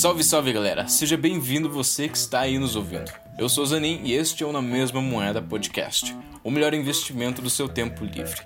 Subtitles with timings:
[0.00, 0.88] Salve, salve galera!
[0.88, 3.12] Seja bem-vindo você que está aí nos ouvindo.
[3.36, 7.50] Eu sou Zanin e este é o Na Mesma Moeda Podcast, o melhor investimento do
[7.50, 8.40] seu tempo livre.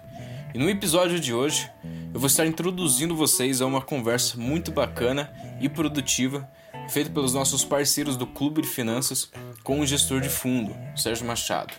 [0.53, 1.71] E no episódio de hoje,
[2.13, 6.51] eu vou estar introduzindo vocês a uma conversa muito bacana e produtiva
[6.89, 9.31] feita pelos nossos parceiros do Clube de Finanças
[9.63, 11.73] com o gestor de fundo, Sérgio Machado.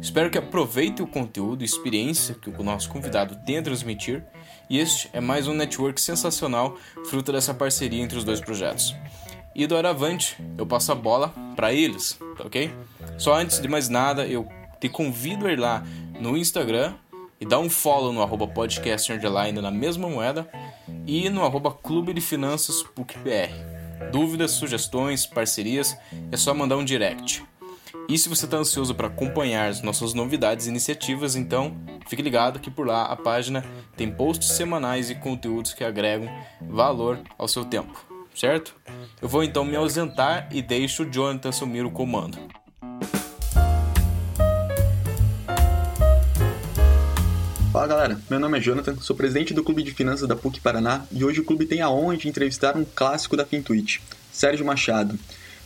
[0.00, 4.24] Espero que aproveitem o conteúdo e experiência que o nosso convidado tem a transmitir
[4.68, 6.76] e este é mais um network sensacional,
[7.06, 8.94] fruto dessa parceria entre os dois projetos.
[9.54, 12.72] E do Aravante, eu passo a bola para eles, tá ok?
[13.18, 14.48] Só antes de mais nada, eu
[14.80, 15.84] te convido a ir lá
[16.18, 16.94] no Instagram
[17.40, 20.48] e dar um follow no arroba podcast underline na mesma moeda
[21.06, 22.84] e no arroba clube de finanças.
[24.10, 25.96] Dúvidas, sugestões, parcerias,
[26.30, 27.44] é só mandar um direct.
[28.08, 31.76] E se você está ansioso para acompanhar as nossas novidades e iniciativas, então
[32.08, 33.64] fique ligado que por lá a página
[33.96, 36.28] tem posts semanais e conteúdos que agregam
[36.60, 38.74] valor ao seu tempo, certo?
[39.20, 42.38] Eu vou então me ausentar e deixo o Jonathan assumir o comando.
[47.72, 51.06] Fala galera, meu nome é Jonathan, sou presidente do Clube de Finanças da PUC Paraná
[51.10, 55.18] e hoje o clube tem a honra de entrevistar um clássico da Fintuit, Sérgio Machado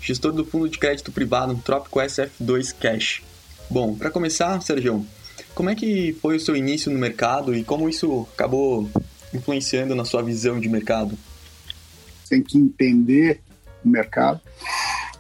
[0.07, 3.25] gestor do fundo de crédito privado Trópico SF2 Cash.
[3.69, 5.05] Bom, para começar, Sérgio,
[5.53, 8.89] como é que foi o seu início no mercado e como isso acabou
[9.35, 11.19] influenciando na sua visão de mercado?
[12.31, 13.41] Tem que entender
[13.85, 14.41] o mercado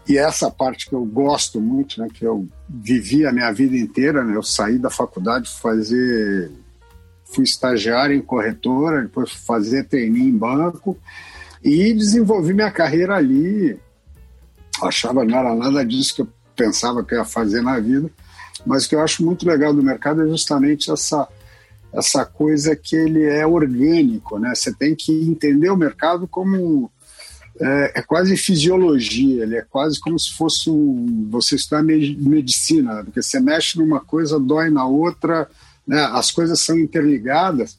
[0.08, 4.22] e essa parte que eu gosto muito, né, que eu vivi a minha vida inteira,
[4.22, 6.52] né, eu saí da faculdade fazer
[7.24, 10.96] fui estagiário em corretora, depois fazer treininho em banco
[11.60, 13.76] e desenvolvi minha carreira ali
[14.82, 18.10] achava não era nada disso que eu pensava que eu ia fazer na vida,
[18.64, 21.28] mas o que eu acho muito legal do mercado é justamente essa
[21.92, 24.54] essa coisa que ele é orgânico, né?
[24.54, 26.90] Você tem que entender o mercado como
[27.58, 33.22] é, é, quase fisiologia, ele é quase como se fosse um, você estudar medicina, porque
[33.22, 35.48] você mexe numa coisa, dói na outra,
[35.86, 36.02] né?
[36.12, 37.78] as coisas são interligadas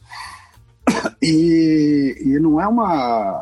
[1.22, 3.40] e, e não é uma,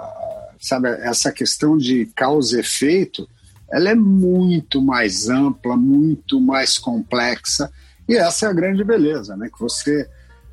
[0.59, 3.29] sabe, essa questão de causa efeito,
[3.75, 7.69] ela é muito mais ampla, muito mais complexa,
[8.07, 9.49] e essa é a grande beleza, né?
[9.53, 10.07] Que você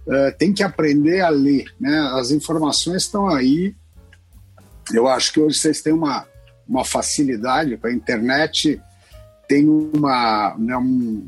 [0.05, 2.01] uh, tem que aprender a ler, né?
[2.15, 3.77] As informações estão aí.
[4.93, 6.27] Eu acho que hoje vocês têm uma,
[6.69, 8.83] uma facilidade com a internet,
[9.47, 11.25] tem uma, né, um,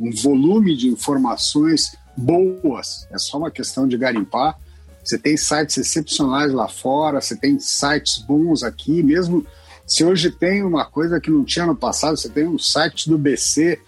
[0.00, 4.58] um volume de informações boas, é só uma questão de garimpar.
[5.04, 9.46] Você tem sites excepcionais lá fora, você tem sites bons aqui, mesmo
[9.86, 13.16] se hoje tem uma coisa que não tinha no passado, você tem um site do
[13.16, 13.80] BC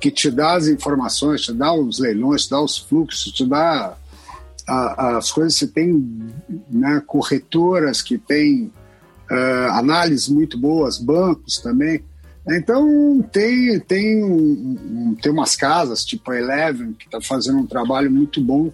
[0.00, 3.96] que te dá as informações, te dá os leilões, te dá os fluxos, te dá
[4.66, 5.54] as coisas.
[5.54, 6.32] Você tem
[6.68, 8.72] né, corretoras que têm
[9.30, 12.04] uh, análises muito boas, bancos também.
[12.48, 18.40] Então tem tem tem umas casas tipo a Eleven que está fazendo um trabalho muito
[18.40, 18.72] bom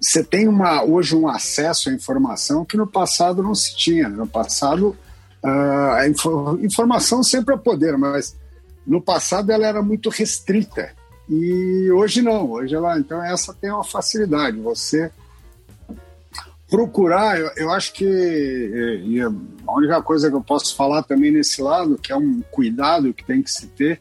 [0.00, 4.08] você tem uma, hoje um acesso à informação que no passado não se tinha.
[4.08, 4.16] Né?
[4.16, 4.96] No passado,
[5.44, 8.36] uh, a infor informação sempre é poder, mas
[8.86, 10.92] no passado ela era muito restrita.
[11.28, 14.58] E hoje não, hoje ela, então essa tem uma facilidade.
[14.60, 15.10] Você
[16.70, 21.60] procurar, eu, eu acho que e a única coisa que eu posso falar também nesse
[21.60, 24.00] lado, que é um cuidado que tem que se ter,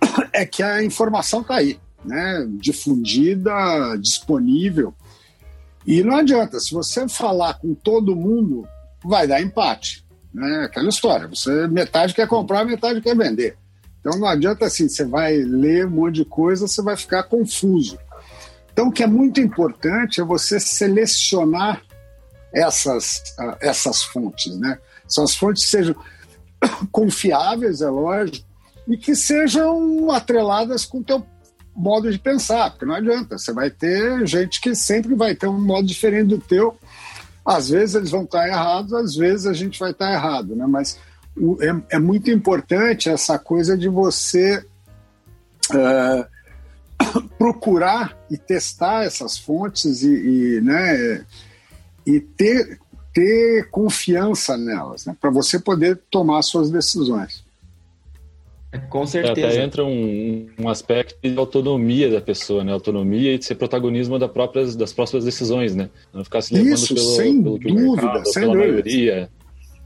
[0.32, 3.52] é que a informação está aí né, difundida,
[4.00, 4.94] disponível.
[5.86, 8.66] E não adianta, se você falar com todo mundo,
[9.04, 10.04] vai dar empate.
[10.32, 10.64] Né?
[10.64, 13.56] Aquela história, você metade quer comprar, metade quer vender.
[14.00, 17.98] Então não adianta assim, você vai ler um monte de coisa, você vai ficar confuso.
[18.72, 21.82] Então o que é muito importante é você selecionar
[22.52, 24.78] essas, uh, essas fontes, né?
[25.08, 25.94] São as fontes sejam
[26.90, 28.46] confiáveis, é lógico,
[28.86, 31.24] e que sejam atreladas com o teu
[31.74, 33.38] modo de pensar, porque não adianta.
[33.38, 36.76] Você vai ter gente que sempre vai ter um modo diferente do teu.
[37.44, 40.66] Às vezes eles vão estar errados, às vezes a gente vai estar errado, né?
[40.66, 40.98] Mas
[41.36, 44.64] o, é, é, muito importante essa coisa de você
[45.70, 51.26] uh, procurar e testar essas fontes e, e né,
[52.06, 52.78] e ter,
[53.12, 55.14] ter confiança nelas, né?
[55.20, 57.43] Para você poder tomar suas decisões.
[58.90, 59.48] Com certeza.
[59.48, 62.72] Até entra um, um aspecto de autonomia da pessoa, né?
[62.72, 65.88] Autonomia e de ser protagonismo da próprias, das próprias decisões, né?
[66.12, 68.72] Não ficar se levando Isso, pelo, sem pelo que dúvida, o mercado, sem pela dúvida.
[68.72, 69.30] maioria.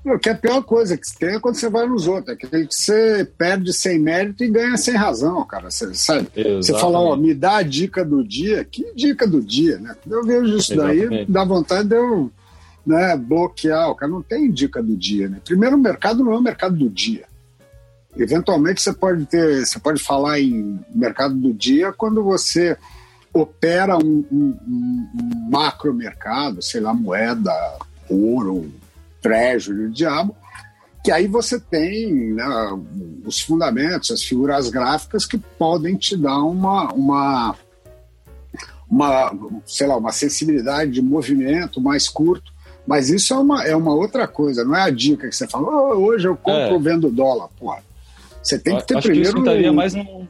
[0.05, 2.35] O que é a pior coisa que tem é quando você vai nos outros.
[2.35, 5.71] É que você perde sem mérito e ganha sem razão, cara.
[5.71, 6.29] Você, sabe?
[6.57, 8.65] Você fala, ó, me dá a dica do dia.
[8.65, 9.95] Que dica do dia, né?
[10.09, 11.09] Eu vejo isso Exatamente.
[11.09, 12.31] daí, dá vontade de eu
[12.87, 13.91] né, bloquear.
[13.91, 15.29] O cara não tem dica do dia.
[15.29, 15.41] Né?
[15.45, 17.28] Primeiro, o mercado não é o mercado do dia.
[18.17, 22.77] Eventualmente você pode ter, você pode falar em mercado do dia quando você
[23.33, 27.53] opera um, um, um macro mercado, sei lá, moeda,
[28.09, 28.73] ouro,
[29.21, 30.35] treasury, o diabo,
[31.05, 32.47] que aí você tem né,
[33.25, 37.55] os fundamentos, as figuras gráficas que podem te dar uma, uma,
[38.91, 39.33] uma,
[39.67, 42.53] sei lá, uma sensibilidade de movimento mais curto.
[42.87, 45.69] Mas isso é uma, é uma outra coisa, não é a dica que você fala,
[45.69, 46.79] oh, hoje eu compro é.
[46.79, 47.49] vendo dólar.
[47.59, 47.83] Porra,
[48.43, 49.33] você tem que ter Acho primeiro.
[49.33, 50.27] Que isso entraria mais num,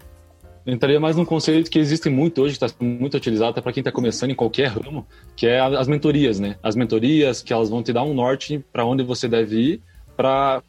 [0.66, 4.30] entraria mais num conceito que existe muito hoje, está muito utilizado para quem está começando
[4.30, 6.56] em qualquer ramo, que é as mentorias, né?
[6.62, 9.82] As mentorias que elas vão te dar um norte para onde você deve ir
[10.16, 10.62] para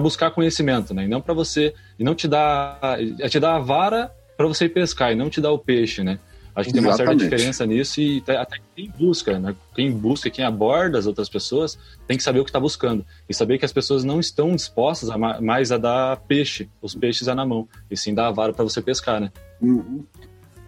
[0.00, 1.04] buscar conhecimento, né?
[1.04, 2.78] E não para você e não te dar
[3.18, 6.04] é te dar a vara para você ir pescar e não te dar o peixe,
[6.04, 6.18] né?
[6.54, 9.54] Acho que tem uma certa diferença nisso e até quem busca, né?
[9.74, 13.04] Quem busca, quem aborda as outras pessoas, tem que saber o que está buscando.
[13.28, 17.26] E saber que as pessoas não estão dispostas a mais a dar peixe, os peixes
[17.26, 19.32] é na mão, e sim dar a vara para você pescar, né?
[19.60, 20.04] Uhum.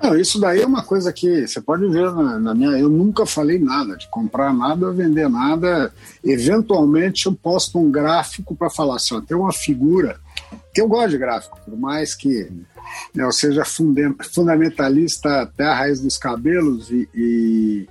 [0.03, 2.73] Não, isso daí é uma coisa que você pode ver na, na, minha.
[2.73, 5.93] Eu nunca falei nada de comprar nada ou vender nada.
[6.23, 10.19] Eventualmente eu posto um gráfico para falar assim: ó, tem uma figura,
[10.73, 12.51] que eu gosto de gráfico, por mais que
[13.15, 17.89] né, ou seja, fundamentalista até a raiz dos cabelos e, e,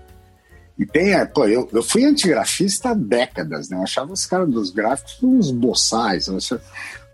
[0.77, 3.77] e tem, é, pô, eu, eu fui antigrafista há décadas, né?
[3.77, 6.27] Eu achava os caras dos gráficos uns boçais,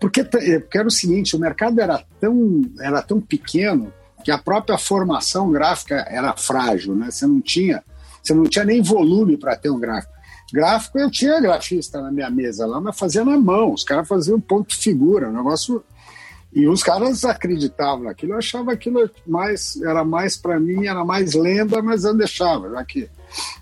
[0.00, 3.92] porque, é, porque era o seguinte, o mercado era tão, era tão pequeno
[4.24, 7.10] que a própria formação gráfica era frágil, né?
[7.10, 7.82] Você não tinha,
[8.22, 10.12] você não tinha nem volume para ter um gráfico.
[10.52, 14.40] Gráfico eu tinha grafista na minha mesa lá, mas fazia na mão, os caras faziam
[14.40, 15.82] ponto figura, um negócio
[16.52, 21.34] e os caras acreditavam naquilo, eu achava aquilo mais, era mais para mim, era mais
[21.34, 23.08] lenda, mas eu deixava, já que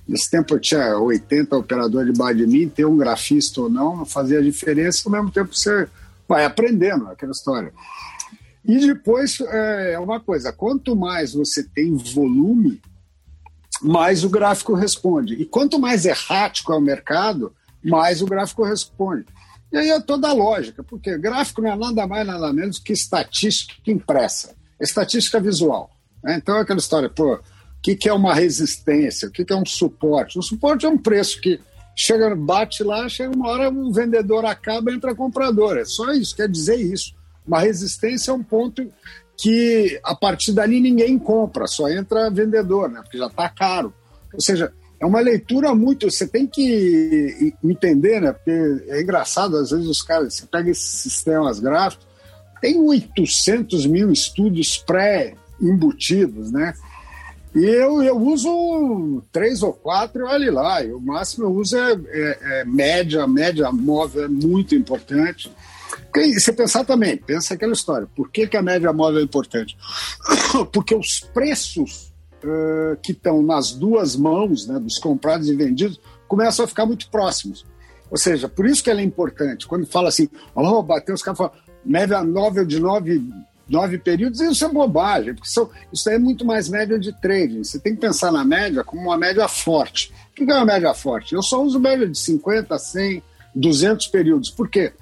[0.07, 4.07] nesse tempo eu tinha 80 operadores debaixo de mim, ter um grafista ou não, não
[4.07, 5.87] fazia diferença, ao mesmo tempo você
[6.27, 7.73] vai aprendendo aquela história.
[8.65, 12.81] E depois é, é uma coisa, quanto mais você tem volume,
[13.83, 15.35] mais o gráfico responde.
[15.35, 17.53] E quanto mais errático é o mercado,
[17.85, 19.27] mais o gráfico responde.
[19.73, 22.93] E aí é toda a lógica, porque gráfico não é nada mais, nada menos que
[22.93, 25.91] estatística impressa, estatística visual.
[26.23, 26.37] Né?
[26.37, 27.41] Então é aquela história, pô, o
[27.83, 30.39] que, que é uma resistência, o que, que é um suporte?
[30.39, 31.61] Um suporte é um preço que
[31.95, 35.77] chega, bate lá, chega uma hora, um vendedor acaba, entra comprador.
[35.77, 37.15] É só isso, quer dizer isso.
[37.47, 38.91] Uma resistência é um ponto
[39.39, 43.01] que a partir dali ninguém compra, só entra vendedor, né?
[43.01, 43.95] Porque já está caro.
[44.35, 46.11] Ou seja, é uma leitura muito.
[46.11, 48.33] Você tem que entender, né?
[48.33, 48.51] Porque
[48.89, 50.35] é engraçado, às vezes os caras.
[50.35, 52.05] Você pega esses sistemas gráficos,
[52.61, 56.75] tem 800 mil estudos pré-embutidos, né?
[57.55, 60.81] E eu, eu uso três ou quatro, olhe lá.
[60.83, 65.51] O máximo eu uso é, é, é média, média móvel é muito importante.
[66.05, 68.09] Porque, você pensar também, pensa aquela história.
[68.15, 69.77] Por que, que a média móvel é importante?
[70.73, 72.13] Porque os preços
[72.43, 77.09] uh, que estão nas duas mãos, né, dos comprados e vendidos, começam a ficar muito
[77.11, 77.65] próximos.
[78.11, 79.67] Ou seja, por isso que ela é importante.
[79.67, 81.53] Quando fala assim, oh, bateu, os caras falam,
[81.85, 83.23] média novel de nove,
[83.69, 87.65] nove períodos, isso é bobagem, porque são, isso é muito mais média de trading.
[87.65, 90.13] Você tem que pensar na média como uma média forte.
[90.31, 91.35] O que é uma média forte?
[91.35, 93.23] Eu só uso média de 50, 100,
[93.55, 94.51] 200 períodos.
[94.51, 94.93] Por quê?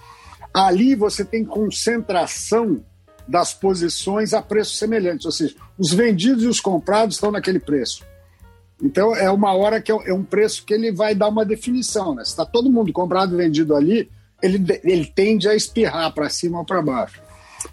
[0.57, 2.83] Ali você tem concentração
[3.29, 8.03] das posições a preços semelhantes, ou seja, os vendidos e os comprados estão naquele preço.
[8.83, 12.25] Então é uma hora que é um preço que ele vai dar uma definição, né?
[12.25, 14.11] Se está todo mundo comprado e vendido ali,
[14.43, 17.21] ele, ele tende a espirrar para cima ou para baixo.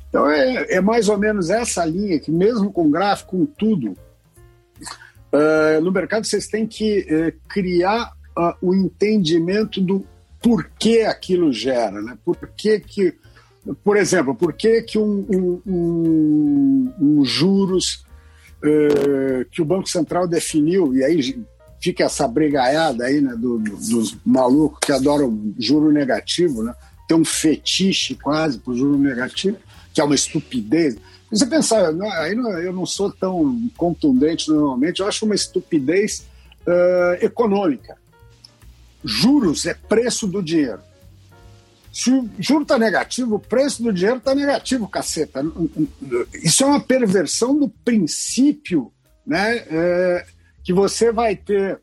[0.10, 3.96] Então é, é, mais ou menos essa linha que mesmo com gráfico, com tudo,
[5.32, 10.06] uh, no mercado vocês têm que uh, criar uh, o entendimento do
[10.44, 12.18] porquê aquilo gera, né?
[12.24, 13.16] Por que, que
[13.84, 18.06] por exemplo, por que, que um, um, um, um juros
[18.62, 21.42] uh, que o Banco Central definiu, e aí
[21.82, 26.74] fica essa brigaiada aí né, do, dos malucos que adoram juro negativo, né?
[27.08, 29.58] tem um fetiche quase para o juro negativo,
[29.94, 30.98] que é uma estupidez.
[31.32, 32.34] Você pensar, aí
[32.66, 36.26] eu não sou tão contundente normalmente, eu acho uma estupidez
[36.68, 37.98] uh, econômica.
[39.04, 40.80] Juros é preço do dinheiro.
[41.92, 45.46] Se o juro está negativo, o preço do dinheiro está negativo, caceta.
[46.34, 48.92] Isso é uma perversão do princípio
[49.26, 50.26] né, é,
[50.64, 51.80] que você vai ter.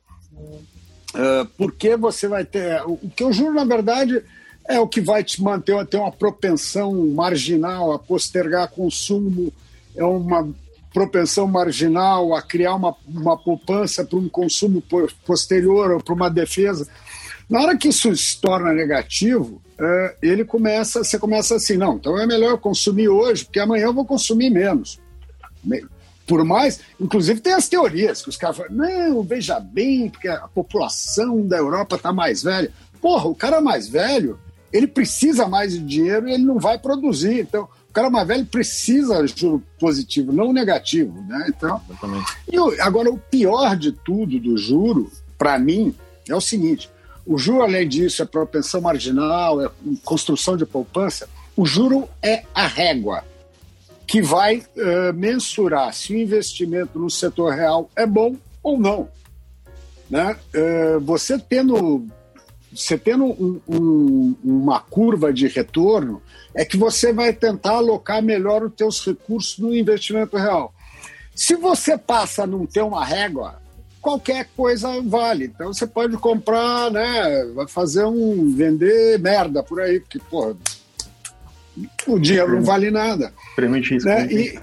[1.15, 2.83] É, porque você vai ter.
[2.85, 4.21] O que o juro, na verdade,
[4.69, 9.53] é o que vai te manter a ter uma propensão marginal a postergar consumo,
[9.95, 10.49] é uma
[10.93, 14.83] propensão marginal a criar uma, uma poupança para um consumo
[15.25, 16.89] posterior ou para uma defesa.
[17.49, 22.19] Na hora que isso se torna negativo, é, ele começa, você começa assim, não, então
[22.19, 25.01] é melhor eu consumir hoje, porque amanhã eu vou consumir menos.
[26.27, 30.47] Por mais, inclusive tem as teorias que os caras falam, não, veja bem, porque a
[30.47, 32.71] população da Europa está mais velha.
[33.01, 34.39] Porra, o cara mais velho,
[34.73, 37.41] ele precisa mais de dinheiro e ele não vai produzir.
[37.41, 41.47] Então, o cara mais velho precisa de juro positivo, não negativo, né?
[41.49, 41.81] Então,
[42.49, 45.93] e agora o pior de tudo do juro, para mim,
[46.29, 46.89] é o seguinte:
[47.27, 49.69] o juro, além disso, é propensão marginal, é
[50.05, 51.29] construção de poupança.
[51.57, 53.25] O juro é a régua
[54.07, 59.09] que vai uh, mensurar se o investimento no setor real é bom ou não.
[60.09, 60.37] Né?
[60.55, 62.07] Uh, você tendo,
[62.73, 66.23] você tendo um, um, uma curva de retorno,
[66.55, 70.73] é que você vai tentar alocar melhor os teus recursos no investimento real.
[71.35, 73.61] Se você passa a não ter uma régua,
[74.01, 75.47] qualquer coisa vale.
[75.47, 77.45] Então você pode comprar, né?
[77.55, 78.53] Vai fazer um.
[78.55, 80.57] vender merda por aí, porque, porra,
[82.07, 83.33] o dinheiro não vale nada.
[83.57, 84.07] Permite isso.
[84.07, 84.27] Né?
[84.31, 84.61] E,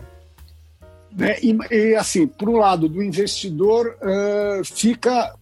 [1.11, 1.37] né?
[1.41, 5.33] E, e, assim, por um lado, do investidor uh, fica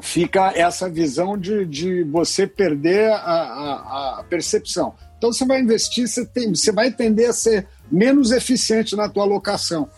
[0.00, 4.94] fica essa visão de, de você perder a, a, a, percepção.
[5.16, 9.24] Então você vai investir, você, tem, você vai tender a ser menos eficiente na tua
[9.24, 9.88] alocação.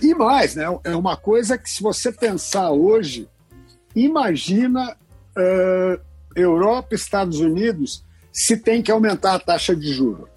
[0.00, 0.64] E mais, né?
[0.84, 3.28] É uma coisa que se você pensar hoje,
[3.94, 4.96] imagina
[5.36, 6.00] uh,
[6.34, 10.28] Europa, Estados Unidos, se tem que aumentar a taxa de juros.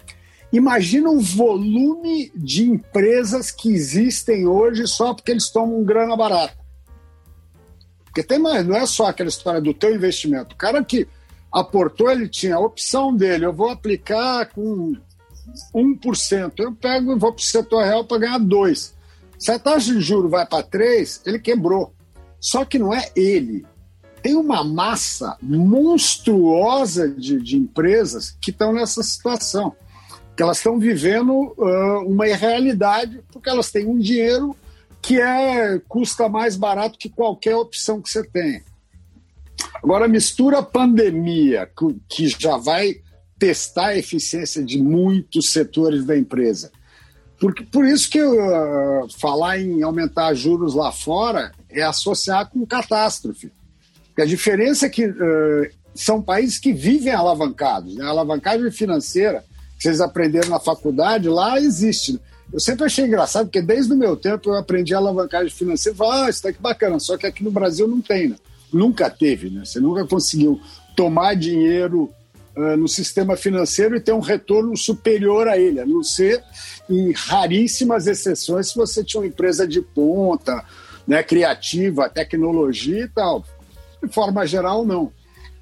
[0.52, 6.59] Imagina o volume de empresas que existem hoje só porque eles tomam grana barata.
[8.10, 10.54] Porque tem mais, não é só aquela história do teu investimento.
[10.54, 11.06] O cara que
[11.50, 14.96] aportou, ele tinha a opção dele, eu vou aplicar com
[15.74, 18.92] 1%, eu pego e vou para o setor real para ganhar 2%.
[19.38, 21.94] Se a taxa de juros vai para 3%, ele quebrou.
[22.40, 23.64] Só que não é ele.
[24.22, 29.74] Tem uma massa monstruosa de, de empresas que estão nessa situação.
[30.36, 34.54] Que elas estão vivendo uh, uma irrealidade porque elas têm um dinheiro
[35.02, 38.62] que é custa mais barato que qualquer opção que você tenha.
[39.82, 41.68] Agora, mistura pandemia,
[42.08, 42.96] que já vai
[43.38, 46.70] testar a eficiência de muitos setores da empresa.
[47.38, 53.50] Porque, por isso que uh, falar em aumentar juros lá fora é associar com catástrofe.
[54.08, 57.94] Porque a diferença é que uh, são países que vivem alavancados.
[57.94, 58.04] Né?
[58.04, 59.42] A alavancagem financeira,
[59.76, 62.20] que vocês aprenderam na faculdade, lá existe.
[62.52, 66.26] Eu sempre achei engraçado, porque desde o meu tempo eu aprendi a alavancagem financeira falava,
[66.26, 68.36] ah, isso tá que bacana, só que aqui no Brasil não tem, né?
[68.72, 69.64] Nunca teve, né?
[69.64, 70.60] Você nunca conseguiu
[70.96, 72.10] tomar dinheiro
[72.56, 76.42] uh, no sistema financeiro e ter um retorno superior a ele, a não ser
[76.88, 80.64] em raríssimas exceções se você tinha uma empresa de ponta,
[81.06, 83.44] né, criativa, tecnologia e tal.
[84.02, 85.12] De forma geral, não.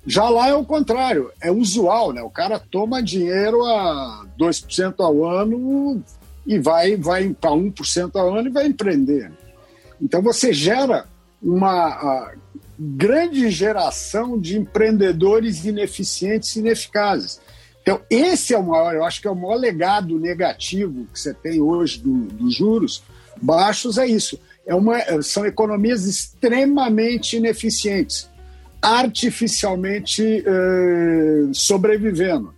[0.07, 2.23] Já lá é o contrário, é usual, né?
[2.23, 6.03] O cara toma dinheiro a 2% ao ano
[6.49, 9.31] e vai, vai para 1% ao ano e vai empreender.
[10.01, 11.05] Então você gera
[11.43, 12.33] uma
[12.79, 17.41] grande geração de empreendedores ineficientes e ineficazes.
[17.83, 21.35] Então, esse é o maior, eu acho que é o maior legado negativo que você
[21.35, 23.03] tem hoje do, dos juros
[23.41, 24.39] baixos, é isso.
[24.67, 28.29] É uma, são economias extremamente ineficientes,
[28.83, 32.55] artificialmente eh, sobrevivendo,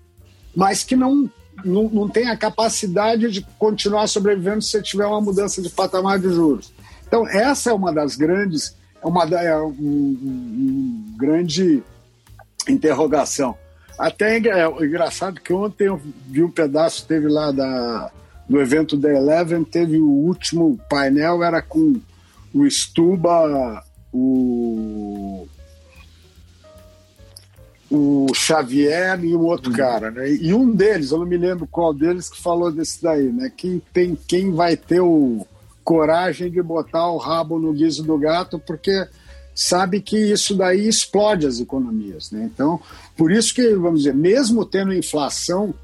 [0.55, 1.31] mas que não,
[1.65, 6.19] não, não tem a capacidade de continuar sobrevivendo se você tiver uma mudança de patamar
[6.19, 6.73] de juros.
[7.07, 11.83] Então, essa é uma das grandes, é uma é um, um, um grande
[12.69, 13.57] interrogação.
[13.99, 18.11] Até é engraçado que ontem eu vi um pedaço, teve lá da,
[18.49, 22.01] do evento da Eleven, teve o último painel, era com
[22.55, 25.47] o Stuba, o,
[27.91, 29.77] o Xavier e um outro uhum.
[29.77, 30.33] cara, né?
[30.33, 33.53] E um deles, eu não me lembro qual deles, que falou desse daí, né?
[33.55, 35.45] Quem, tem, quem vai ter o
[35.83, 39.09] coragem de botar o rabo no guiso do gato, porque
[39.53, 42.31] sabe que isso daí explode as economias.
[42.31, 42.49] Né?
[42.53, 42.81] Então,
[43.17, 45.75] por isso que, vamos dizer, mesmo tendo inflação,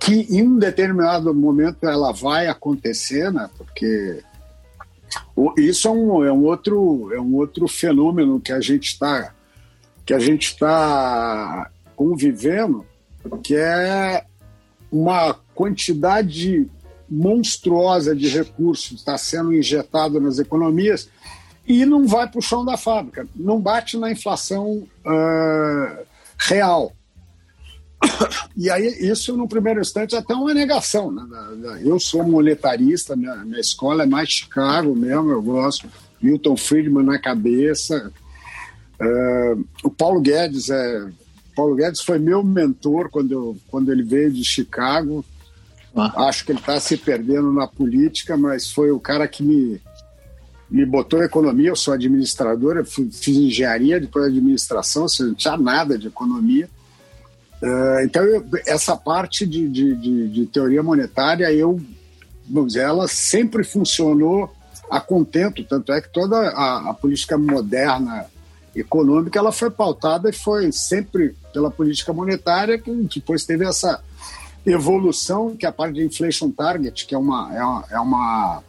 [0.00, 3.48] que em um determinado momento ela vai acontecer, né?
[3.56, 4.22] porque
[5.58, 9.32] isso é um, é um, outro, é um outro fenômeno que a gente está
[10.04, 12.86] que a gente está convivendo,
[13.42, 14.24] que é
[14.90, 16.66] uma quantidade
[17.08, 21.08] monstruosa de recursos está sendo injetado nas economias
[21.66, 26.06] e não vai para o chão da fábrica, não bate na inflação uh,
[26.38, 26.92] real.
[28.56, 31.12] E aí, isso, no primeiro instante, é até uma negação.
[31.12, 31.22] Né?
[31.84, 35.88] Eu sou monetarista, minha, minha escola é mais Chicago mesmo, eu gosto.
[36.20, 38.10] Milton Friedman na cabeça.
[39.00, 41.10] Uh, o Paulo Guedes é
[41.60, 45.22] Paulo Guedes foi meu mentor quando, eu, quando ele veio de Chicago.
[45.94, 46.28] Ah.
[46.28, 49.80] Acho que ele está se perdendo na política, mas foi o cara que me,
[50.70, 51.68] me botou economia.
[51.68, 56.68] Eu sou administrador, eu fiz engenharia, depois administração, seja, não tinha nada de economia.
[57.62, 61.78] Uh, então, eu, essa parte de, de, de, de, teoria monetária, eu,
[62.48, 64.50] vamos dizer, ela sempre funcionou
[64.90, 68.26] a contento, tanto é que toda a, a política moderna
[68.74, 74.02] econômica ela foi pautada e foi sempre pela política monetária que depois teve essa
[74.64, 78.62] evolução que é a parte de inflation target que é uma é uma, é, uma,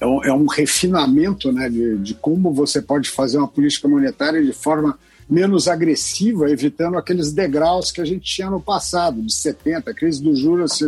[0.00, 4.52] é, um, é refinamento né, de, de como você pode fazer uma política monetária de
[4.52, 4.98] forma
[5.30, 10.20] menos agressiva, evitando aqueles degraus que a gente tinha no passado, de 70, a crise
[10.20, 10.82] do juros,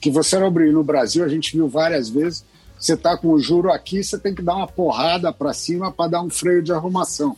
[0.00, 2.44] que você era no Brasil, a gente viu várias vezes,
[2.78, 6.10] você está com o juro aqui, você tem que dar uma porrada para cima para
[6.10, 7.36] dar um freio de arrumação.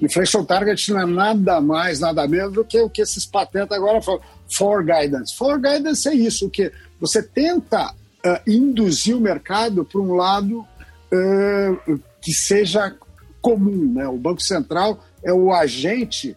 [0.00, 4.02] Inflation target não é nada mais, nada menos do que o que esses patentas agora
[4.02, 4.20] falam.
[4.50, 5.34] For guidance.
[5.36, 12.00] For guidance é isso, que você tenta uh, induzir o mercado para um lado uh,
[12.20, 12.94] que seja
[13.40, 13.92] comum.
[13.94, 14.06] Né?
[14.08, 16.36] O Banco Central é o agente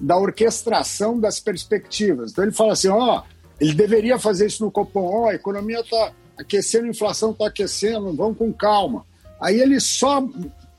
[0.00, 2.32] da orquestração das perspectivas.
[2.32, 3.22] Então ele fala assim, ó, oh,
[3.58, 7.46] ele deveria fazer isso no Copom, ó, oh, a economia está aquecendo, a inflação está
[7.46, 9.04] aquecendo, vamos com calma.
[9.40, 10.26] Aí ele só,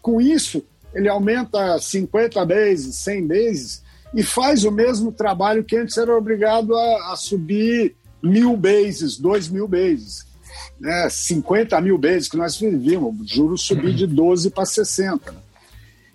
[0.01, 3.83] com isso, ele aumenta 50 vezes, 100 vezes
[4.13, 9.47] e faz o mesmo trabalho que antes era obrigado a, a subir mil bases, dois
[9.47, 10.25] mil bases.
[10.79, 11.09] Né?
[11.09, 15.31] 50 mil bases que nós vimos, juros subir de 12 para 60.
[15.31, 15.37] Né?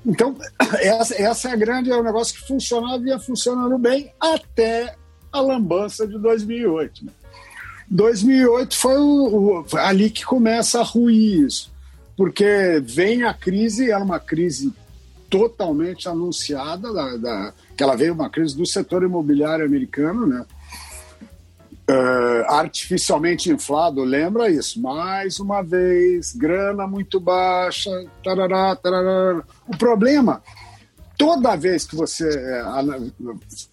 [0.04, 0.36] Então,
[0.80, 4.96] essa, essa é a grande, é um negócio que funcionava e ia funcionando bem até
[5.30, 7.04] a lambança de 2008.
[7.04, 7.12] Né?
[7.92, 11.70] 2008 foi o, o, ali que começa a ruir isso,
[12.16, 14.72] porque vem a crise, era uma crise
[15.28, 20.44] totalmente anunciada, da, da, que ela veio uma crise do setor imobiliário americano, né?
[21.90, 24.80] Uh, artificialmente inflado, lembra isso?
[24.80, 27.90] Mais uma vez, grana muito baixa,
[28.24, 29.42] tarará, tarará.
[29.68, 30.42] O problema
[31.16, 32.62] toda vez que você é,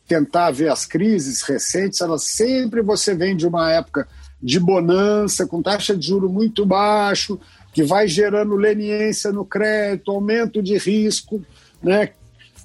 [0.08, 4.08] tentar ver as crises recentes, elas sempre você vem de uma época
[4.42, 7.40] de bonança, com taxa de juro muito baixo,
[7.74, 11.42] que vai gerando leniência no crédito, aumento de risco,
[11.82, 12.12] né?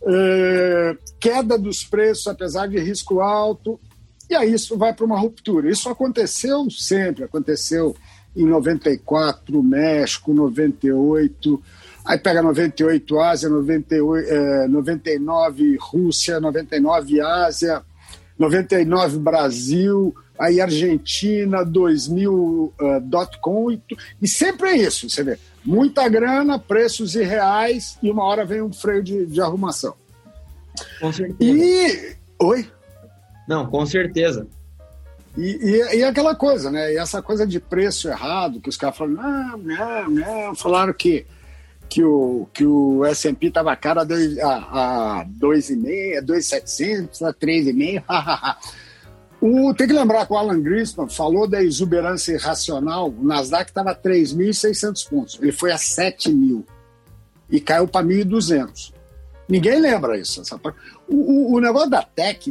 [0.06, 3.80] É, queda dos preços, apesar de risco alto,
[4.28, 5.70] e aí isso vai para uma ruptura.
[5.70, 7.94] Isso aconteceu sempre, aconteceu
[8.37, 11.62] em 94, México, 98,
[12.05, 17.83] Aí pega 98 Ásia, 98, é, 99 Rússia, 99 Ásia,
[18.38, 23.81] 99 Brasil, aí Argentina, 2000 uh, dot com, e,
[24.21, 25.38] e, sempre é isso, você vê.
[25.64, 29.95] Muita grana, preços irreais e uma hora vem um freio de, de arrumação.
[31.01, 31.38] Com certeza.
[31.40, 32.17] E.
[32.38, 32.69] Oi?
[33.49, 34.47] Não, com certeza.
[35.37, 36.93] E, e, e, aquela coisa, né?
[36.93, 41.27] E essa coisa de preço errado, que os caras falam, não, não, não, falaram que
[41.94, 48.57] que o, que o S&P estava caro a 2,5, a, a 2,700, a 3,5,
[49.40, 53.94] o, tem que lembrar que o Alan Greenspan falou da exuberância irracional, o Nasdaq estava
[53.94, 56.64] 3.600 pontos, ele foi a 7.000
[57.48, 58.92] e caiu para 1.200.
[59.48, 60.42] Ninguém lembra isso.
[61.07, 62.50] O, o, o, negócio da tech,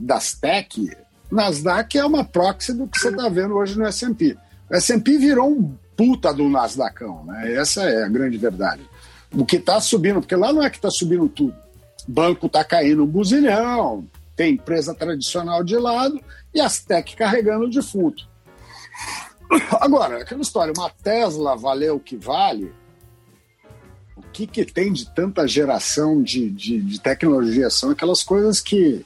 [0.00, 0.96] das tech,
[1.30, 4.34] Nasdaq é uma proxy do que você está vendo hoje no S&P.
[4.70, 7.54] O S&P virou um puta do Nasdaqão, né?
[7.54, 8.88] Essa é a grande verdade.
[9.32, 11.56] O que está subindo, porque lá não é que está subindo tudo.
[12.06, 14.06] Banco está caindo um buzilhão,
[14.36, 16.20] tem empresa tradicional de lado
[16.54, 18.28] e as tech carregando o defunto.
[19.80, 22.72] Agora, aquela história, uma Tesla valeu o que vale,
[24.16, 27.70] o que, que tem de tanta geração de, de, de tecnologia?
[27.70, 29.04] São aquelas coisas que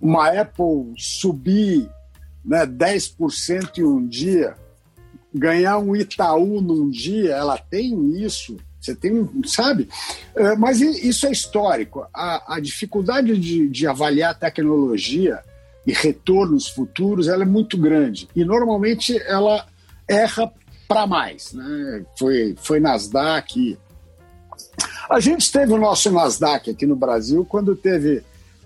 [0.00, 1.88] uma Apple subir
[2.44, 4.56] né, 10% em um dia
[5.36, 8.56] ganhar um Itaú num dia, ela tem isso.
[8.80, 9.88] Você tem, sabe?
[10.34, 12.06] É, mas isso é histórico.
[12.14, 15.40] A, a dificuldade de, de avaliar tecnologia
[15.86, 18.28] e retornos futuros ela é muito grande.
[18.34, 19.66] E normalmente ela
[20.08, 20.52] erra
[20.86, 21.52] para mais.
[21.52, 22.04] Né?
[22.16, 23.78] Foi, foi Nasdaq.
[25.10, 28.22] A gente teve o nosso Nasdaq aqui no Brasil quando teve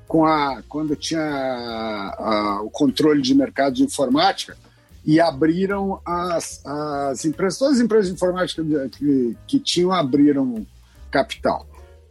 [0.06, 4.56] com a quando tinha a, a, o controle de mercado de informática
[5.04, 10.66] e abriram as, as empresas, todas as empresas de informática que, que tinham abriram
[11.10, 11.66] capital.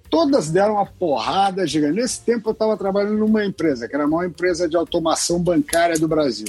[0.10, 1.96] Todas deram uma porrada gigante.
[1.96, 6.00] Nesse tempo eu estava trabalhando numa empresa, que era a maior empresa de automação bancária
[6.00, 6.48] do Brasil.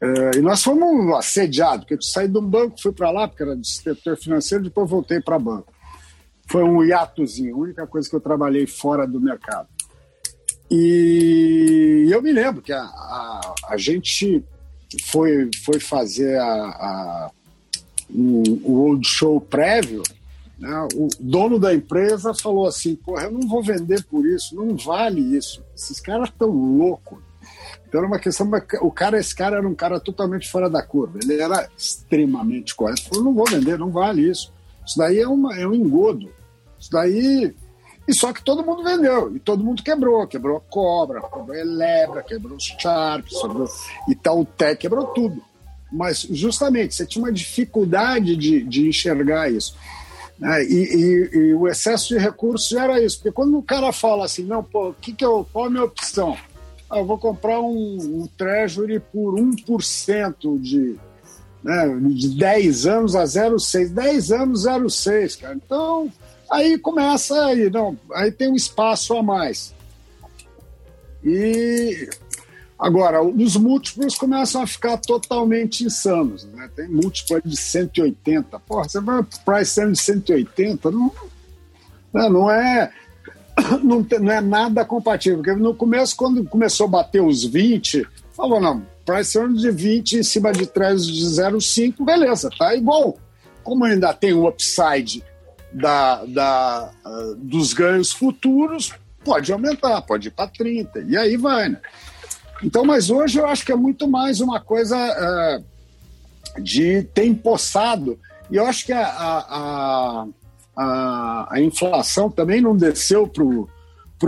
[0.00, 3.42] Uh, e nós fomos assediados, porque eu saí de um banco, fui para lá, porque
[3.42, 5.72] era do setor financeiro, depois voltei para banco.
[6.46, 9.68] foi um hiatozinho, a única coisa que eu trabalhei fora do mercado.
[10.70, 14.44] E eu me lembro que a, a, a gente
[15.02, 17.30] foi, foi fazer a, a,
[18.10, 20.02] o, o Old Show prévio,
[20.58, 20.88] né?
[20.94, 25.20] o dono da empresa falou assim, porra, eu não vou vender por isso, não vale
[25.36, 27.18] isso, esses caras estão loucos.
[27.86, 31.18] Então era uma questão, o cara, esse cara era um cara totalmente fora da curva,
[31.22, 34.52] ele era extremamente correto, falou, não vou vender, não vale isso,
[34.86, 36.30] isso daí é, uma, é um engodo,
[36.78, 37.54] isso daí
[38.06, 40.26] e só que todo mundo vendeu, e todo mundo quebrou.
[40.26, 43.66] Quebrou a Cobra, quebrou a Elebra, quebrou os Sharp, quebrou
[44.08, 45.42] Itautec, quebrou tudo.
[45.90, 49.74] Mas justamente, você tinha uma dificuldade de, de enxergar isso.
[50.38, 50.64] Né?
[50.64, 53.18] E, e, e, o excesso de recursos era isso.
[53.18, 56.36] Porque quando o cara fala assim, não, pô, que que eu, qual a minha opção?
[56.90, 60.96] Ah, eu vou comprar um, um Treasury por 1% de,
[61.62, 63.88] né, de 10 anos a 0,6.
[63.88, 65.54] 10 anos, 0,6, cara.
[65.54, 66.12] Então
[66.54, 69.74] Aí começa aí, não, aí tem um espaço a mais.
[71.24, 72.08] E
[72.78, 76.44] agora, os múltiplos começam a ficar totalmente insanos.
[76.44, 76.70] Né?
[76.76, 78.56] Tem múltiplo de 180.
[78.60, 81.12] Porra, você vai para price de 180, não,
[82.12, 82.92] né, não é.
[83.84, 85.38] Não, tem, não é nada compatível.
[85.38, 90.22] Porque no começo, quando começou a bater os 20, falou: não, price de 20 em
[90.24, 93.16] cima de 3 de 0,5, beleza, tá igual.
[93.62, 95.22] Como ainda tem o upside
[95.74, 98.92] da, da, uh, dos ganhos futuros
[99.24, 101.80] pode aumentar, pode ir para 30, e aí vai, né?
[102.62, 108.18] Então, mas hoje eu acho que é muito mais uma coisa uh, de ter empossado,
[108.50, 110.26] e eu acho que a, a,
[110.76, 113.42] a, a inflação também não desceu para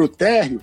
[0.02, 0.60] o térreo,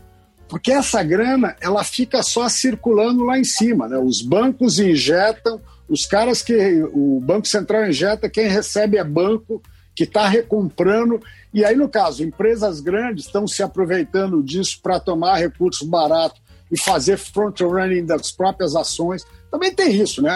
[0.49, 3.97] porque essa grana ela fica só circulando lá em cima, né?
[3.97, 9.61] Os bancos injetam, os caras que o Banco Central injeta, quem recebe é banco,
[9.95, 11.21] que está recomprando.
[11.53, 16.79] E aí, no caso, empresas grandes estão se aproveitando disso para tomar recursos baratos e
[16.79, 19.25] fazer front-running das próprias ações.
[19.51, 20.33] Também tem isso, né?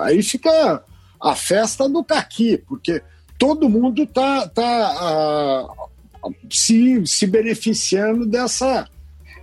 [0.00, 0.82] Aí fica
[1.20, 3.02] a festa do caqui, porque
[3.38, 5.66] todo mundo está tá,
[6.24, 8.88] uh, se, se beneficiando dessa,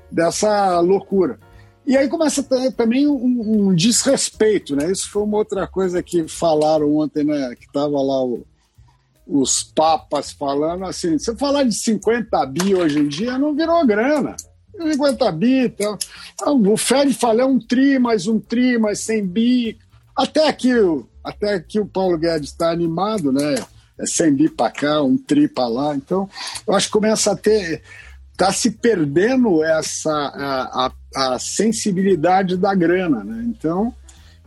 [0.10, 1.40] dessa loucura.
[1.86, 2.44] E aí começa
[2.76, 4.92] também um, um, desrespeito, né?
[4.92, 7.56] Isso foi uma outra coisa que falaram ontem, né?
[7.58, 8.46] Que estava lá o,
[9.28, 14.36] os papas falando assim, você falar de 50 bi hoje em dia não virou grana.
[14.80, 15.98] 50 bi, então,
[16.46, 19.78] o Fed fala é um tri, mais um tri, mais 100 bi.
[20.16, 20.70] Até aqui,
[21.24, 23.56] até aqui o Paulo Guedes está animado, né?
[24.00, 25.96] É 100 bi para cá, um tri para lá.
[25.96, 26.30] Então,
[26.68, 27.82] eu acho que começa a ter.
[28.32, 33.44] Está se perdendo essa a, a, a sensibilidade da grana, né?
[33.48, 33.92] Então,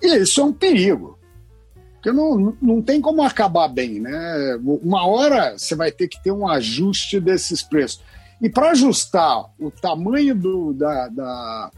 [0.00, 1.18] isso é um perigo.
[2.00, 4.58] Porque não, não tem como acabar bem, né?
[4.64, 8.00] Uma hora você vai ter que ter um ajuste desses preços.
[8.40, 11.70] E para ajustar o tamanho do, da, da,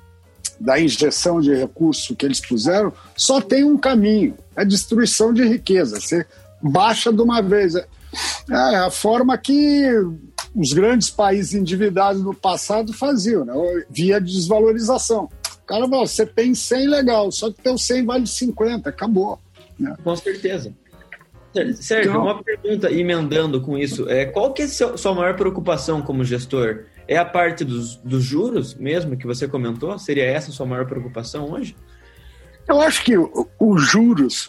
[0.61, 6.00] da injeção de recurso que eles puseram, só tem um caminho: é destruição de riqueza.
[6.00, 6.24] Você
[6.62, 7.74] baixa de uma vez.
[7.74, 7.85] É,
[8.48, 9.90] é a forma que
[10.54, 13.54] os grandes países endividados no passado faziam, né?
[13.90, 15.28] via desvalorização.
[15.66, 19.40] Cara você tem 100 legal, só que teu 100 vale 50, acabou.
[19.83, 19.97] Né?
[20.03, 20.73] Com certeza.
[21.75, 24.09] Sérgio, então, uma pergunta emendando com isso.
[24.09, 26.85] É, qual que é a sua maior preocupação como gestor?
[27.07, 29.99] É a parte dos, dos juros mesmo que você comentou?
[29.99, 31.77] Seria essa a sua maior preocupação hoje?
[32.66, 34.47] Eu acho que os juros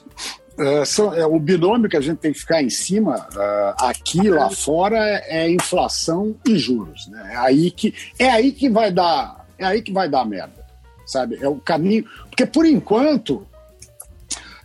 [0.58, 4.30] uh, são, é o binômio que a gente tem que ficar em cima uh, aqui
[4.30, 7.08] lá fora é, é inflação e juros.
[7.08, 7.32] Né?
[7.34, 10.66] É aí que é aí que vai dar é aí que vai dar merda,
[11.06, 11.38] sabe?
[11.42, 13.46] É o caminho porque por enquanto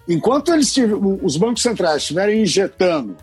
[0.08, 0.74] Enquanto eles
[1.22, 3.16] os bancos centrais estiverem injetando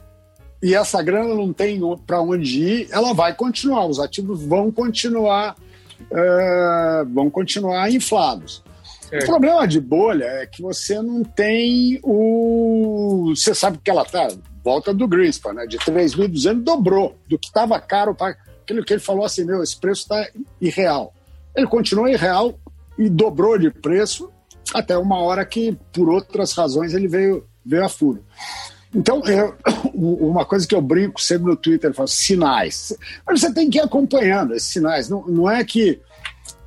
[0.62, 5.56] e essa grana não tem para onde ir, ela vai continuar, os ativos vão continuar,
[6.12, 8.64] uh, vão continuar inflados.
[9.12, 13.34] O problema de bolha é que você não tem o.
[13.36, 14.28] Você sabe que ela tá,
[14.64, 15.66] volta do Greenspan, né?
[15.68, 19.80] De 3.200 dobrou do que estava caro para aquilo que ele falou assim: meu, esse
[19.80, 20.28] preço está
[20.60, 21.14] irreal.
[21.56, 22.60] Ele continuou irreal
[22.98, 24.32] e dobrou de preço
[24.76, 28.22] até uma hora que, por outras razões, ele veio, veio a furo.
[28.94, 29.56] Então, eu,
[29.96, 32.94] uma coisa que eu brinco sempre no Twitter, eu falo sinais.
[33.26, 35.10] Mas você tem que ir acompanhando esses sinais.
[35.10, 36.02] Não, não é que.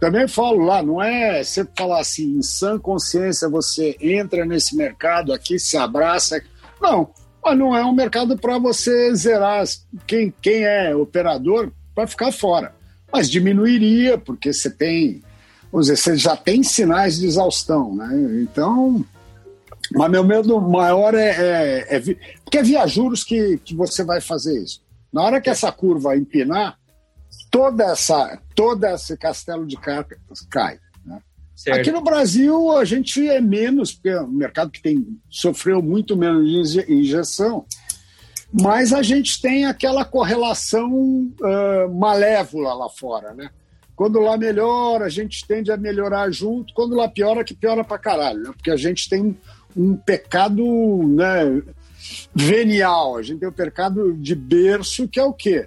[0.00, 5.32] Também falo lá, não é você falar assim, em sã consciência você entra nesse mercado
[5.32, 6.40] aqui, se abraça.
[6.80, 7.10] Não,
[7.56, 9.64] não é um mercado para você zerar
[10.06, 12.74] quem, quem é operador para ficar fora.
[13.12, 15.22] Mas diminuiria, porque você tem
[15.70, 18.08] vamos dizer, você já tem sinais de exaustão, né?
[18.42, 19.04] Então,
[19.92, 22.00] mas meu medo maior é, é, é
[22.44, 24.82] porque é via juros que, que você vai fazer isso.
[25.12, 26.78] Na hora que essa curva empinar,
[27.50, 30.18] toda essa, todo esse castelo de cartas
[30.50, 30.78] cai.
[31.04, 31.20] Né?
[31.72, 36.16] Aqui no Brasil, a gente é menos, porque é um mercado que tem, sofreu muito
[36.16, 37.64] menos de injeção,
[38.52, 43.50] mas a gente tem aquela correlação uh, malévola lá fora, né?
[43.98, 46.72] Quando lá melhora, a gente tende a melhorar junto.
[46.72, 48.52] Quando lá piora, que piora pra caralho, né?
[48.52, 49.36] Porque a gente tem
[49.76, 50.62] um pecado
[51.08, 51.60] né,
[52.32, 55.66] venial, a gente tem um pecado de berço, que é o quê?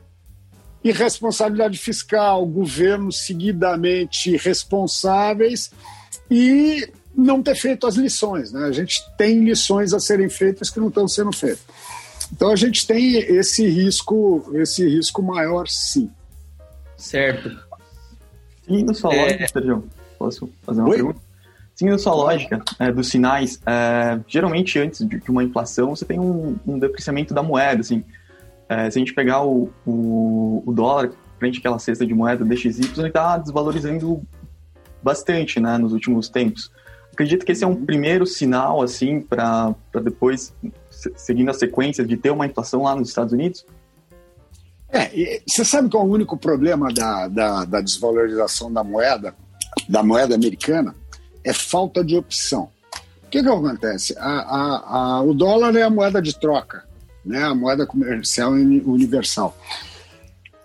[0.82, 5.70] Irresponsabilidade fiscal, governos seguidamente responsáveis
[6.30, 8.54] e não ter feito as lições.
[8.54, 8.64] Né?
[8.64, 11.66] A gente tem lições a serem feitas que não estão sendo feitas.
[12.32, 16.10] Então a gente tem esse risco, esse risco maior, sim.
[16.96, 17.71] Certo.
[18.62, 19.24] Seguindo sua é...
[19.24, 19.84] lógica, Sérgio,
[20.18, 20.96] posso fazer uma Oi?
[20.96, 21.20] pergunta?
[21.74, 26.56] Seguindo sua lógica é, dos sinais, é, geralmente antes de uma inflação você tem um,
[26.68, 28.04] um depreciamento da moeda, assim.
[28.70, 32.92] É, se a gente pegar o, o, o dólar frente àquela cesta de moeda DXY,
[32.98, 34.22] ele está desvalorizando
[35.02, 36.72] bastante, né, nos últimos tempos.
[37.12, 40.54] Acredito que esse é um primeiro sinal, assim, para depois,
[40.90, 43.66] seguindo a sequência de ter uma inflação lá nos Estados Unidos?
[44.92, 49.34] É, você sabe qual é o único problema da, da, da desvalorização da moeda,
[49.88, 50.94] da moeda americana?
[51.44, 52.70] É falta de opção.
[53.24, 54.14] O que, que acontece?
[54.18, 56.84] A, a, a, o dólar é a moeda de troca,
[57.26, 57.42] né?
[57.42, 59.58] a moeda comercial universal.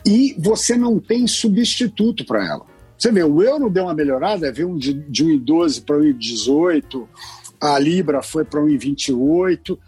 [0.04, 2.66] E você não tem substituto para ela.
[2.98, 7.06] Você vê, o euro deu uma melhorada, veio de, de 1,12 para 1,18,
[7.60, 9.78] a Libra foi para 1,28.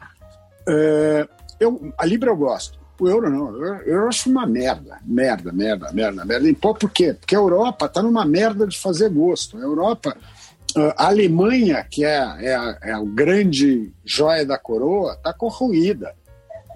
[0.68, 2.78] É, eu, a Libra eu gosto.
[3.00, 6.48] O euro não, eu, eu acho uma merda, merda, merda, merda, merda.
[6.48, 7.14] E pô, por quê?
[7.14, 9.56] Porque a Europa está numa merda de fazer gosto.
[9.56, 10.16] A Europa,
[10.96, 16.12] a Alemanha, que é, é, a, é a grande joia da coroa, está corroída.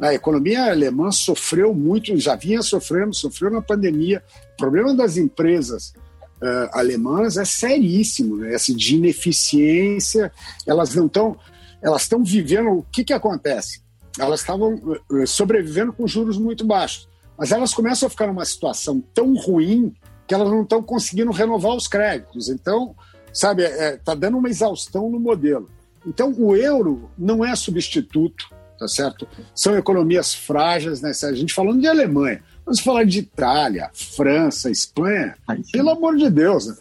[0.01, 4.23] A economia alemã sofreu muito, já vinha sofrendo, sofreu na pandemia.
[4.55, 5.93] O problema das empresas
[6.41, 8.55] uh, alemãs é seríssimo, né?
[8.55, 10.33] Essa de ineficiência,
[10.67, 11.37] elas não estão,
[11.81, 12.71] elas estão vivendo.
[12.71, 13.81] O que que acontece?
[14.19, 17.09] Elas estavam eh, sobrevivendo com juros muito baixos.
[17.39, 19.95] Mas elas começam a ficar numa situação tão ruim
[20.27, 22.49] que elas não estão conseguindo renovar os créditos.
[22.49, 22.95] Então,
[23.33, 25.69] sabe, está é, tá dando uma exaustão no modelo.
[26.07, 28.49] Então, o euro não é substituto,
[28.79, 29.27] tá certo?
[29.55, 31.13] São economias frágeis, né?
[31.25, 35.37] A gente falando de Alemanha, vamos falar de Itália, França, Espanha,
[35.73, 36.67] pelo amor de Deus.
[36.67, 36.77] Né?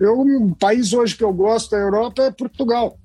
[0.00, 2.98] Eu, um país hoje que eu gosto da Europa é Portugal.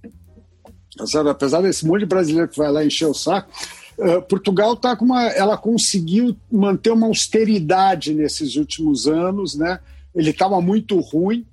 [1.06, 1.30] Sabe?
[1.30, 3.52] Apesar desse monte de brasileiro que vai lá encher o saco,
[3.98, 9.80] uh, Portugal tá com uma, ela conseguiu manter uma austeridade nesses últimos anos, né?
[10.14, 11.46] Ele estava muito ruim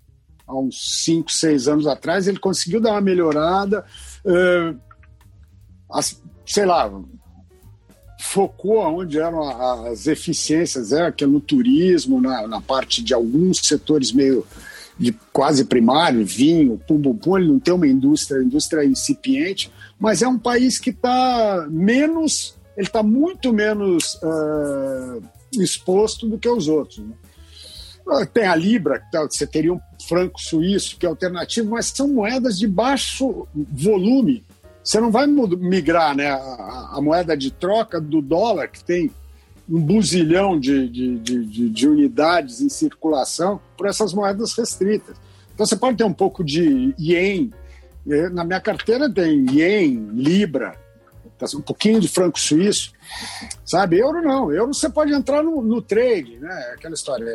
[0.46, 3.84] há uns 5, 6 anos atrás, ele conseguiu dar uma melhorada,
[4.24, 4.78] uh,
[5.90, 6.90] as, sei lá,
[8.20, 9.42] focou onde eram
[9.86, 14.46] as eficiências, é, que no turismo, na, na parte de alguns setores meio
[14.98, 20.22] de quase primário, vinho, pum, pum, pum, ele não tem uma indústria, indústria incipiente, mas
[20.22, 25.22] é um país que está menos, ele está muito menos uh,
[25.62, 26.98] exposto do que os outros.
[26.98, 27.14] Né?
[28.08, 31.86] Ah, tem a Libra, que tá, você teria um franco suíço, que é alternativo, mas
[31.86, 34.44] são moedas de baixo volume.
[34.82, 39.10] Você não vai migrar né, a, a moeda de troca do dólar, que tem
[39.68, 45.16] um buzilhão de, de, de, de, unidades em circulação por essas moedas restritas.
[45.54, 47.52] Então você pode ter um pouco de ien.
[48.32, 50.76] Na minha carteira tem ien, libra,
[51.36, 52.92] tá, um pouquinho de franco suíço,
[53.64, 53.98] sabe?
[53.98, 54.52] Euro não.
[54.52, 56.72] Euro você pode entrar no, no trade, né?
[56.74, 57.26] Aquela história.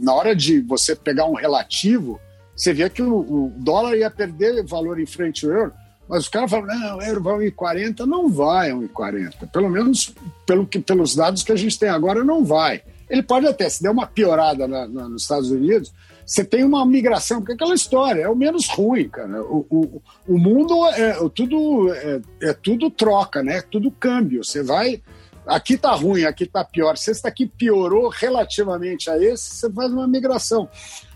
[0.00, 2.20] Na hora de você pegar um relativo,
[2.56, 5.72] você vê que o, o dólar ia perder valor em frente ao euro.
[6.08, 8.06] Mas os caras falam, não, o euro vai a 1,40.
[8.06, 9.50] Não vai a 1,40.
[9.52, 10.14] Pelo menos
[10.46, 12.82] pelo que, pelos dados que a gente tem agora, não vai.
[13.08, 15.92] Ele pode até, se der uma piorada na, na, nos Estados Unidos,
[16.24, 19.42] você tem uma migração, porque é aquela história, é o menos ruim, cara.
[19.42, 23.62] O, o, o mundo é, é tudo, é, é, tudo troca, né?
[23.62, 24.44] Tudo câmbio.
[24.44, 25.02] Você vai.
[25.48, 26.96] Aqui tá ruim, aqui tá pior.
[26.96, 30.68] Se esse daqui piorou relativamente a esse, você faz uma migração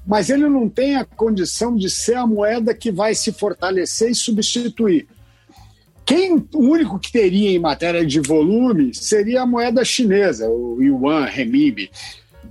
[0.07, 4.15] mas ele não tem a condição de ser a moeda que vai se fortalecer e
[4.15, 5.07] substituir.
[6.05, 11.25] Quem, o único que teria em matéria de volume seria a moeda chinesa, o yuan,
[11.27, 11.91] renminbi.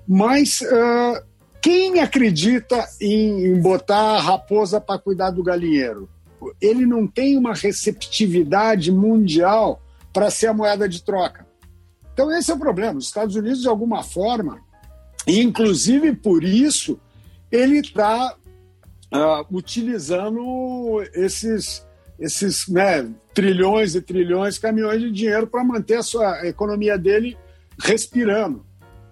[0.08, 1.22] Mas uh,
[1.62, 6.10] quem acredita em, em botar a raposa para cuidar do galinheiro?
[6.62, 9.82] Ele não tem uma receptividade mundial
[10.14, 11.46] para ser a moeda de troca.
[12.14, 13.00] Então, esse é o problema.
[13.00, 14.62] Os Estados Unidos, de alguma forma,
[15.28, 17.00] e inclusive por isso,
[17.52, 18.36] ele está
[19.14, 21.86] uh, ah, utilizando esses,
[22.20, 27.38] esses né, trilhões e trilhões, caminhões de dinheiro para manter a sua a economia dele
[27.80, 28.66] respirando.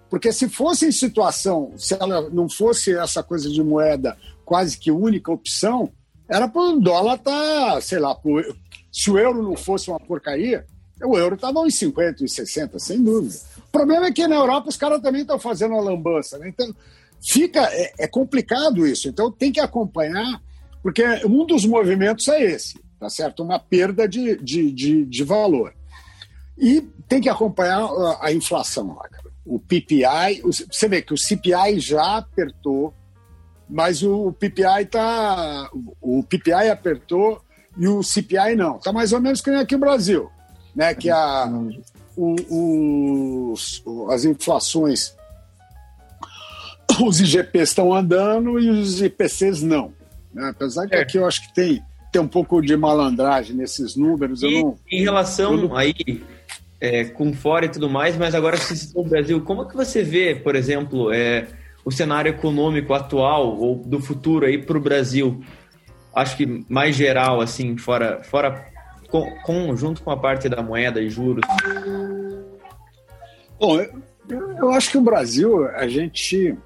[0.08, 4.90] Porque se fosse em situação, se ela não fosse essa coisa de moeda quase que
[4.90, 5.92] única opção,
[6.28, 8.42] era para o dólar estar, tá, sei lá, pro,
[8.90, 10.66] se o euro não fosse uma porcaria,
[11.02, 13.34] o euro estava em 50, 60, sem dúvida.
[13.58, 16.48] O problema é que na Europa os caras também estão fazendo a lambança, né?
[16.48, 16.74] Então,
[17.22, 19.08] fica, é, é complicado isso.
[19.08, 20.42] Então, tem que acompanhar,
[20.82, 23.42] porque um dos movimentos é esse, tá certo?
[23.42, 25.72] Uma perda de, de, de, de valor.
[26.58, 29.30] E tem que acompanhar a, a inflação lá, cara.
[29.46, 32.94] O PPI, você vê que o CPI já apertou,
[33.68, 35.70] mas o PPI tá.
[36.00, 37.40] O PPI apertou
[37.76, 38.78] e o CPI não.
[38.78, 40.30] Tá mais ou menos que nem aqui no Brasil,
[40.74, 40.94] né?
[40.94, 41.48] Que a,
[42.16, 45.14] o, os, as inflações,
[47.00, 49.92] os IGPs estão andando e os IPCs não.
[50.32, 50.48] Né?
[50.50, 51.00] Apesar de é.
[51.00, 54.42] aqui eu acho que tem, tem um pouco de malandragem nesses números.
[54.42, 55.76] E, não, em relação não...
[55.76, 56.22] aí
[56.80, 59.68] é, com fora e tudo mais, mas agora que você citou o Brasil, como é
[59.68, 61.46] que você vê, por exemplo, é,
[61.84, 65.42] o cenário econômico atual ou do futuro aí para o Brasil?
[66.14, 68.69] Acho que mais geral, assim, fora, fora
[69.10, 71.44] com, com, junto com a parte da moeda e juros.
[73.58, 73.80] Bom,
[74.28, 76.56] eu, eu acho que o Brasil, a gente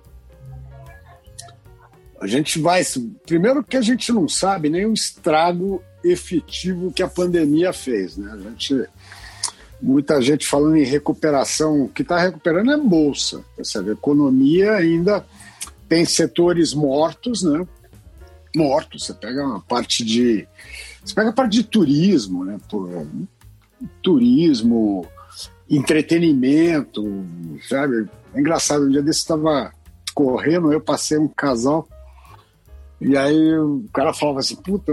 [2.20, 2.82] a gente vai.
[3.26, 8.16] Primeiro que a gente não sabe nem o estrago efetivo que a pandemia fez.
[8.16, 8.30] Né?
[8.32, 8.88] A gente
[9.80, 11.82] muita gente falando em recuperação.
[11.82, 13.44] O que está recuperando é bolsa.
[13.58, 15.24] A economia ainda
[15.86, 17.66] tem setores mortos, né?
[18.54, 19.06] Mortos.
[19.06, 20.46] Você pega uma parte de.
[21.04, 22.58] Você pega a parte de turismo, né?
[24.02, 25.06] Turismo,
[25.68, 27.02] entretenimento,
[27.68, 28.08] sabe?
[28.34, 29.72] É engraçado, um dia desse estava
[30.14, 31.88] correndo, eu passei um casal,
[33.00, 34.92] e aí o cara falava assim, puta,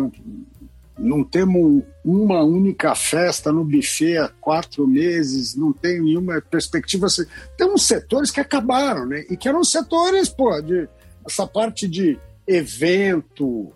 [0.97, 7.07] não temos uma única festa no buffet há quatro meses, não tem nenhuma perspectiva.
[7.07, 7.25] Assim.
[7.57, 9.25] Tem uns setores que acabaram, né?
[9.29, 10.87] E que eram setores, pô, de
[11.25, 13.71] essa parte de evento,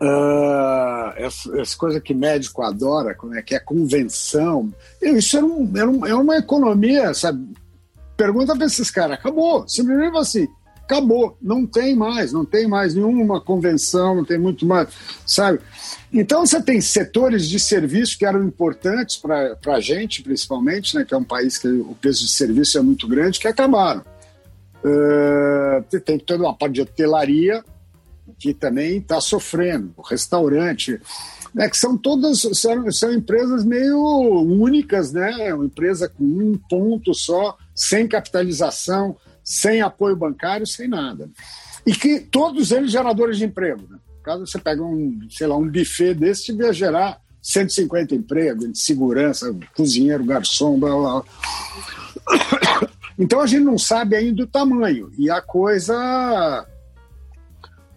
[0.00, 4.72] uh, essa, essa, coisa que médico adora, né, que é convenção.
[5.00, 7.54] Isso era, um, era, um, era uma economia, sabe?
[8.16, 9.66] Pergunta para esses caras, acabou.
[9.68, 10.48] Simplesmente assim,
[10.84, 14.88] acabou, não tem mais, não tem mais nenhuma convenção, não tem muito mais,
[15.26, 15.60] sabe?
[16.12, 21.14] Então você tem setores de serviço que eram importantes para a gente, principalmente, né, que
[21.14, 24.04] é um país que o peso de serviço é muito grande, que acabaram.
[24.84, 27.64] Uh, tem toda uma parte de hotelaria
[28.38, 31.00] que também está sofrendo, restaurante,
[31.54, 35.54] né, que são todas são, são empresas meio únicas, né?
[35.54, 41.30] Uma empresa com um ponto só, sem capitalização, sem apoio bancário, sem nada.
[41.86, 43.86] E que todos eles geradores de emprego.
[43.88, 43.98] Né?
[44.22, 49.54] Caso você pega um, sei lá, um buffet desse, devia gerar 150 empregos de segurança,
[49.76, 51.24] cozinheiro, garçom, blá blá.
[53.18, 55.10] Então a gente não sabe ainda o tamanho.
[55.18, 56.66] E a coisa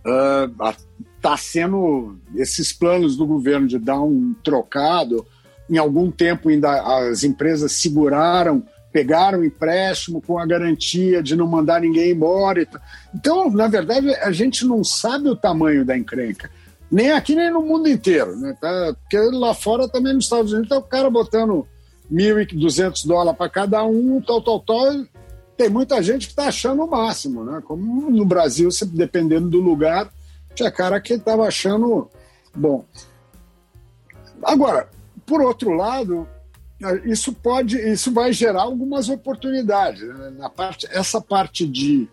[0.04, 2.18] está uh, sendo.
[2.36, 5.26] Esses planos do governo de dar um trocado,
[5.70, 8.64] em algum tempo ainda as empresas seguraram
[8.98, 12.68] pegaram empréstimo com a garantia de não mandar ninguém embora.
[13.14, 16.50] Então, na verdade, a gente não sabe o tamanho da encrenca.
[16.90, 18.36] Nem aqui, nem no mundo inteiro.
[18.38, 18.58] Né?
[18.60, 21.68] Tá, porque lá fora também nos Estados Unidos tá o cara botando
[22.12, 25.06] 1.200 dólares para cada um, tal, tal, tal.
[25.56, 27.44] Tem muita gente que está achando o máximo.
[27.44, 27.62] Né?
[27.66, 30.12] Como no Brasil, dependendo do lugar,
[30.54, 32.10] tinha cara que estava achando
[32.56, 32.86] bom.
[34.44, 34.90] Agora,
[35.26, 36.28] por outro lado,
[37.06, 40.02] isso pode, isso vai gerar algumas oportunidades.
[40.02, 40.34] Né?
[40.38, 42.08] Na parte, essa parte de,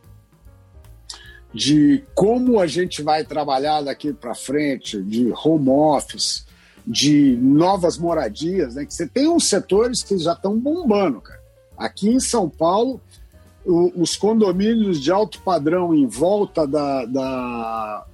[1.52, 6.46] de como a gente vai trabalhar daqui para frente, de home office,
[6.86, 8.84] de novas moradias, né?
[8.84, 11.40] Que você tem uns setores que já estão bombando, cara.
[11.76, 13.00] Aqui em São Paulo,
[13.64, 18.06] o, os condomínios de alto padrão em volta da, da,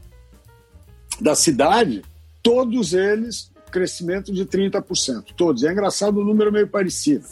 [1.20, 2.02] da cidade,
[2.42, 5.62] todos eles crescimento de 30%, todos.
[5.62, 7.24] É engraçado o número meio parecido.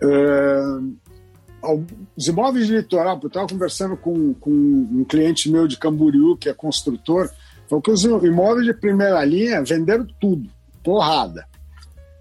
[0.00, 0.60] É,
[2.16, 6.48] os imóveis de litoral, eu estava conversando com, com um cliente meu de Camboriú, que
[6.48, 7.28] é construtor,
[7.68, 10.48] falou que os imóveis de primeira linha venderam tudo,
[10.82, 11.46] porrada.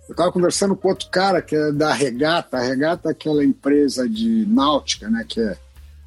[0.07, 4.07] Eu estava conversando com outro cara que é da Regata, a Regata é aquela empresa
[4.07, 5.57] de náutica, né, que é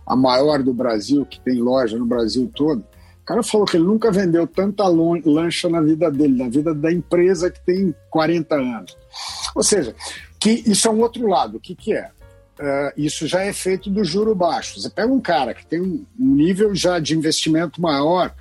[0.07, 2.85] a maior do Brasil, que tem loja no Brasil todo
[3.31, 7.49] cara falou que ele nunca vendeu tanta lancha na vida dele, na vida da empresa
[7.49, 8.97] que tem 40 anos.
[9.55, 9.95] Ou seja,
[10.41, 11.57] que isso é um outro lado.
[11.57, 12.11] O que, que é?
[12.59, 14.81] Uh, isso já é feito do juro baixo.
[14.81, 18.35] Você pega um cara que tem um nível já de investimento maior,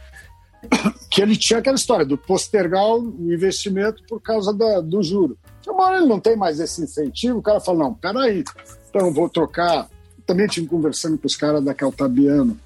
[1.10, 5.38] que ele tinha aquela história do postergar o investimento por causa da, do juro.
[5.68, 8.44] Uma hora ele não tem mais esse incentivo, o cara fala, não, peraí,
[8.90, 9.88] então vou trocar.
[10.26, 12.58] Também tive conversando com os caras da Caltabiano,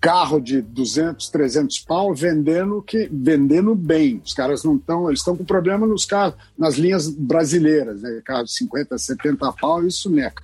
[0.00, 4.20] carro de 200, 300 pau vendendo que vendendo bem.
[4.24, 8.20] Os caras não estão, eles estão com problema nos carros, nas linhas brasileiras, né?
[8.24, 10.42] Carro de 50, 70 pau, isso neca.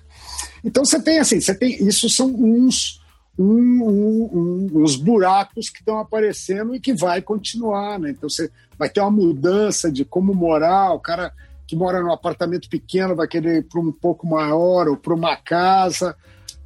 [0.62, 3.00] Então você tem assim, você tem, isso são uns
[3.38, 8.10] um, um, um, uns buracos que estão aparecendo e que vai continuar, né?
[8.10, 11.32] Então você vai ter uma mudança de como morar, o cara
[11.66, 16.16] que mora num apartamento pequeno vai querer para um pouco maior ou para uma casa.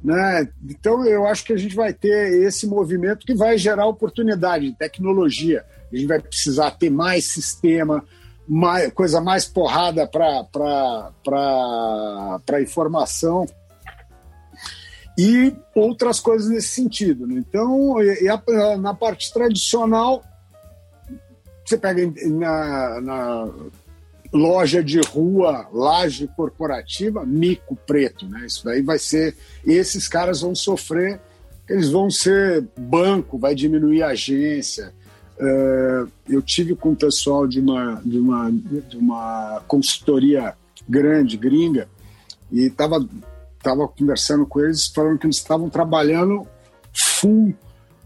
[0.03, 0.47] Né?
[0.69, 4.77] Então, eu acho que a gente vai ter esse movimento que vai gerar oportunidade de
[4.77, 5.65] tecnologia.
[5.91, 8.03] A gente vai precisar ter mais sistema,
[8.47, 11.11] mais, coisa mais porrada para
[12.61, 13.45] informação
[15.17, 17.27] e outras coisas nesse sentido.
[17.27, 17.35] Né?
[17.47, 20.23] Então, e a, na parte tradicional,
[21.65, 23.53] você pega na, na
[24.33, 28.45] loja de rua, laje corporativa, mico preto, né?
[28.45, 29.35] Isso daí vai ser.
[29.65, 31.19] Esses caras vão sofrer,
[31.69, 34.93] eles vão ser banco, vai diminuir a agência.
[35.37, 40.53] Uh, eu tive com o pessoal de uma, de uma, de uma consultoria
[40.87, 41.89] grande, gringa,
[42.51, 43.03] e estava
[43.61, 46.47] tava conversando com eles, falando que eles estavam trabalhando
[46.93, 47.53] full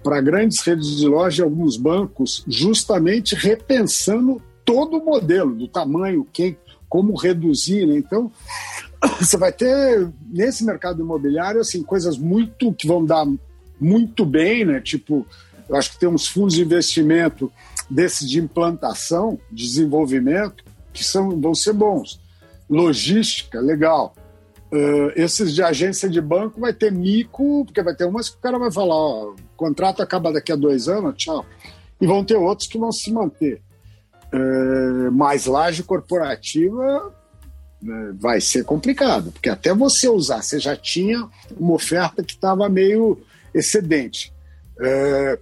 [0.03, 6.27] para grandes redes de loja e alguns bancos, justamente repensando todo o modelo, do tamanho,
[6.31, 7.85] quem, como reduzir.
[7.85, 7.97] Né?
[7.97, 8.31] Então,
[9.19, 13.25] você vai ter nesse mercado imobiliário assim coisas muito que vão dar
[13.79, 14.79] muito bem, né?
[14.79, 15.25] Tipo,
[15.67, 17.51] eu acho que tem uns fundos de investimento
[17.89, 22.19] desses de implantação, desenvolvimento, que são, vão ser bons.
[22.69, 24.15] Logística, legal.
[24.71, 28.41] Uh, esses de agência de banco vai ter mico, porque vai ter umas que o
[28.41, 31.45] cara vai falar, ó, o contrato acaba daqui a dois anos, tchau.
[32.01, 33.61] E vão ter outros que vão se manter.
[34.33, 37.13] Uh, mas laje corporativa
[37.81, 42.67] né, vai ser complicado, porque até você usar, você já tinha uma oferta que estava
[42.67, 43.19] meio
[43.53, 44.33] excedente.
[44.77, 45.39] Uh,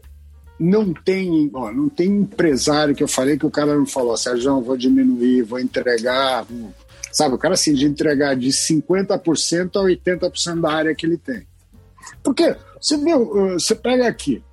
[0.60, 4.62] não tem, ó, não tem empresário que eu falei que o cara não falou, Sérgio,
[4.62, 6.46] vou diminuir, vou entregar,
[7.14, 7.36] sabe?
[7.36, 11.48] O cara assim, de entregar de 50% a 80% da área que ele tem.
[12.22, 14.44] Porque você, viu, você pega aqui,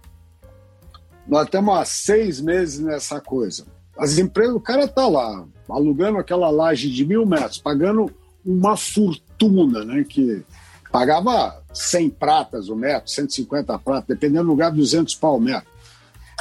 [1.27, 3.65] nós estamos há seis meses nessa coisa.
[3.99, 8.13] As empresas, o cara está lá, alugando aquela laje de mil metros, pagando
[8.45, 10.05] uma fortuna, né?
[10.05, 10.45] Que
[10.93, 15.69] pagava 100 pratas o metro, 150 pratas, dependendo do lugar, 200 pau o metro.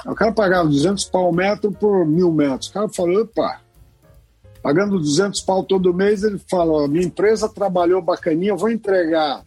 [0.06, 2.68] O cara pagava 200 pau o metro por mil metros.
[2.68, 3.62] O cara falou, opa,
[4.62, 9.44] pagando 200 pau todo mês, ele falou, minha empresa trabalhou bacaninha, eu vou entregar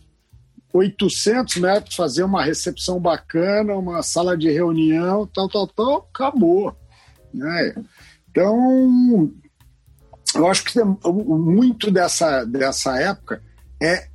[0.72, 6.74] 800 metros, fazer uma recepção bacana, uma sala de reunião, tal, tal, tal, acabou.
[7.32, 7.74] Né?
[8.30, 9.30] Então,
[10.34, 13.42] eu acho que muito dessa, dessa época
[13.80, 14.08] é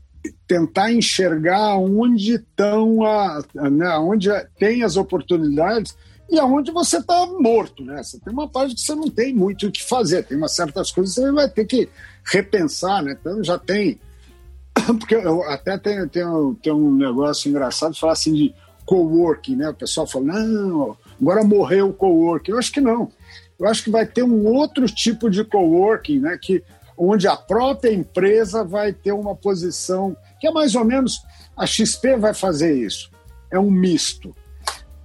[0.48, 5.96] tentar enxergar onde estão, a, né, onde tem as oportunidades
[6.30, 8.04] e aonde você está morto, né?
[8.04, 10.92] Você tem uma parte que você não tem muito o que fazer, tem umas certas
[10.92, 11.90] coisas que você vai ter que
[12.24, 13.18] repensar, né?
[13.20, 14.00] Então já tem.
[15.00, 16.24] Porque eu até tem, tem,
[16.62, 18.54] tem um negócio engraçado de falar assim de
[18.86, 19.70] coworking, né?
[19.70, 22.52] O pessoal fala, não, agora morreu o coworking.
[22.52, 23.10] Eu acho que não
[23.60, 26.64] eu acho que vai ter um outro tipo de coworking, né, que,
[26.98, 31.20] onde a própria empresa vai ter uma posição, que é mais ou menos,
[31.56, 33.10] a XP vai fazer isso,
[33.52, 34.36] é um misto.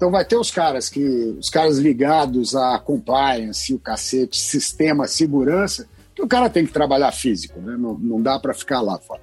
[0.03, 1.01] Então vai ter os caras que
[1.39, 7.13] os caras ligados a compliance, o cacete, sistema, segurança, que o cara tem que trabalhar
[7.13, 7.77] físico, né?
[7.79, 9.23] não, não dá para ficar lá fora.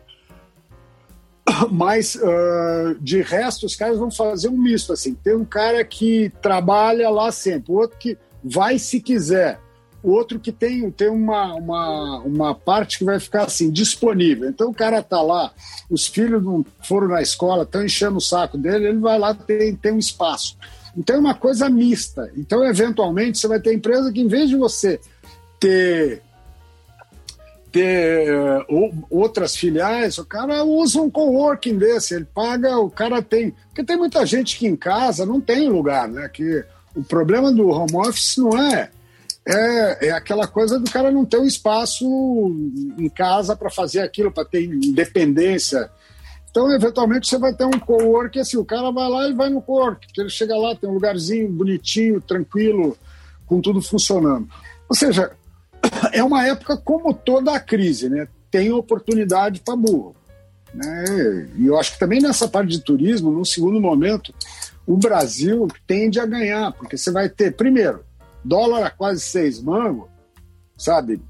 [1.70, 4.94] Mas, uh, de resto, os caras vão fazer um misto.
[4.94, 5.14] assim.
[5.16, 9.60] Tem um cara que trabalha lá sempre, outro que vai se quiser.
[10.02, 14.50] Outro que tem, tem uma, uma, uma parte que vai ficar assim, disponível.
[14.50, 15.52] Então o cara tá lá,
[15.89, 19.76] os filhos não foram na escola, estão enchendo o saco dele, ele vai lá, tem,
[19.76, 20.58] tem um espaço.
[20.97, 22.32] Então é uma coisa mista.
[22.36, 25.00] Então, eventualmente, você vai ter empresa que, em vez de você
[25.60, 26.22] ter
[27.72, 28.34] ter
[28.68, 33.54] uh, outras filiais, o cara usa um coworking desse, ele paga, o cara tem.
[33.68, 36.28] Porque tem muita gente que em casa não tem lugar, né?
[36.30, 38.89] Que o problema do home office não é,
[39.50, 42.06] é, é aquela coisa do cara não ter um espaço
[42.97, 45.89] em casa para fazer aquilo, para ter independência.
[46.52, 49.62] Então, eventualmente, você vai ter um co-work assim, o cara vai lá e vai no
[49.62, 52.95] co-work, ele chega lá, tem um lugarzinho bonitinho, tranquilo,
[53.47, 54.47] com tudo funcionando.
[54.88, 55.32] Ou seja,
[56.14, 58.28] é uma época como toda a crise, né?
[58.52, 60.16] Tem oportunidade para burro.
[60.74, 61.50] Né?
[61.58, 64.34] E eu acho que também nessa parte de turismo, num segundo momento,
[64.86, 68.04] o Brasil tende a ganhar, porque você vai ter, primeiro,
[68.44, 70.10] dólar a quase seis mango,
[70.78, 71.22] sabe?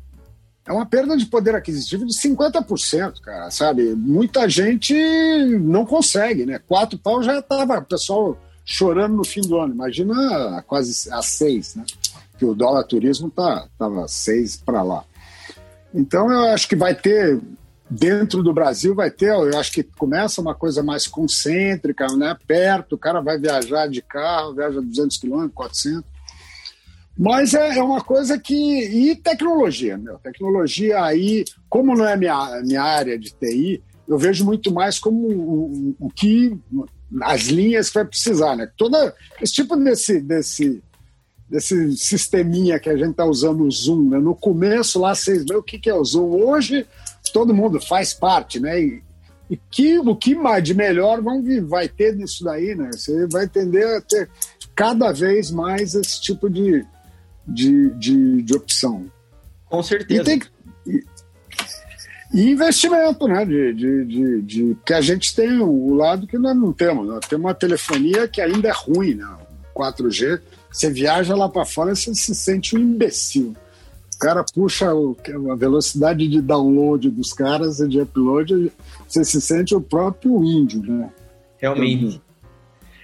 [0.65, 3.95] É uma perda de poder aquisitivo de 50%, cara, sabe?
[3.95, 4.93] Muita gente
[5.59, 6.59] não consegue, né?
[6.59, 9.73] Quatro pau já estava o pessoal chorando no fim do ano.
[9.73, 11.85] Imagina a quase a seis, né?
[12.37, 15.03] Que o dólar turismo tá, tava seis para lá.
[15.93, 17.41] Então eu acho que vai ter
[17.89, 22.37] dentro do Brasil vai ter, eu acho que começa uma coisa mais concêntrica, né?
[22.45, 26.03] Perto, o cara vai viajar de carro, viaja 200 quilômetros, 400.
[27.19, 28.53] Mas é, é, uma coisa que.
[28.55, 30.17] E tecnologia, meu.
[30.19, 35.27] Tecnologia aí, como não é minha, minha área de TI, eu vejo muito mais como
[35.27, 36.57] o, o que.
[37.21, 38.71] as linhas que vai precisar, né?
[38.77, 40.81] Toda, esse tipo desse, desse,
[41.49, 44.17] desse sisteminha que a gente está usando o Zoom, né?
[44.17, 46.41] No começo lá, vocês veem o que, que é o Zoom.
[46.41, 46.87] Hoje,
[47.33, 48.81] todo mundo faz parte, né?
[48.81, 49.03] E,
[49.49, 52.91] e que, o que mais de melhor vão, vai ter nisso daí, né?
[52.93, 54.29] Você vai tender a ter
[54.73, 56.85] cada vez mais esse tipo de,
[57.53, 59.05] de, de, de opção.
[59.65, 60.21] Com certeza.
[60.21, 60.41] E, tem,
[60.87, 61.03] e,
[62.33, 63.45] e investimento, né?
[63.45, 67.07] De, de, de, de, que a gente tem o lado que nós não temos.
[67.07, 69.27] Nós temos uma telefonia que ainda é ruim, né?
[69.75, 70.41] 4G.
[70.71, 73.55] Você viaja lá para fora, você se sente um imbecil
[74.19, 75.15] cara puxa o,
[75.49, 78.71] a velocidade de download dos caras e de upload,
[79.07, 81.09] você se sente o próprio índio, né?
[81.57, 82.21] Realmente.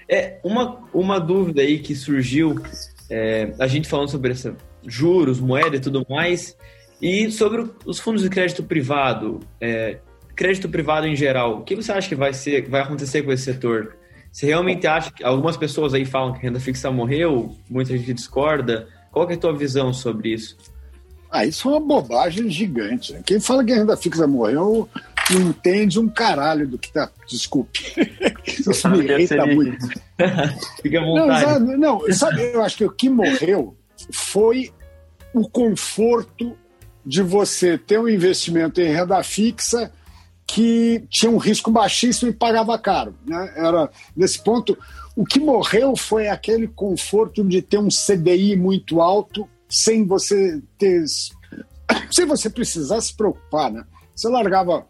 [0.07, 2.61] É, uma, uma dúvida aí que surgiu,
[3.09, 6.55] é, a gente falando sobre essa, juros, moeda e tudo mais,
[7.01, 9.97] e sobre os fundos de crédito privado, é,
[10.35, 13.43] crédito privado em geral, o que você acha que vai, ser, vai acontecer com esse
[13.43, 13.95] setor?
[14.31, 18.87] Você realmente acha que algumas pessoas aí falam que renda fixa morreu, muita gente discorda?
[19.11, 20.57] Qual é a tua visão sobre isso?
[21.31, 23.13] Ah, isso é uma bobagem gigante.
[23.13, 23.21] Né?
[23.25, 24.89] Quem fala que a renda fixa morreu
[25.31, 27.11] não entende um caralho do que tá.
[27.27, 27.79] Desculpe.
[28.45, 29.87] Isso me irrita muito.
[30.81, 31.27] Fica à vontade.
[31.27, 33.75] Não, sabe, não, sabe, eu acho que o que morreu
[34.11, 34.71] foi
[35.33, 36.55] o conforto
[37.05, 39.91] de você ter um investimento em renda fixa
[40.47, 43.15] que tinha um risco baixíssimo e pagava caro.
[43.25, 43.53] Né?
[43.55, 44.77] Era, nesse ponto,
[45.15, 51.03] o que morreu foi aquele conforto de ter um CDI muito alto sem você ter.
[52.11, 53.83] sem você precisar se preocupar, né?
[54.15, 54.85] Você largava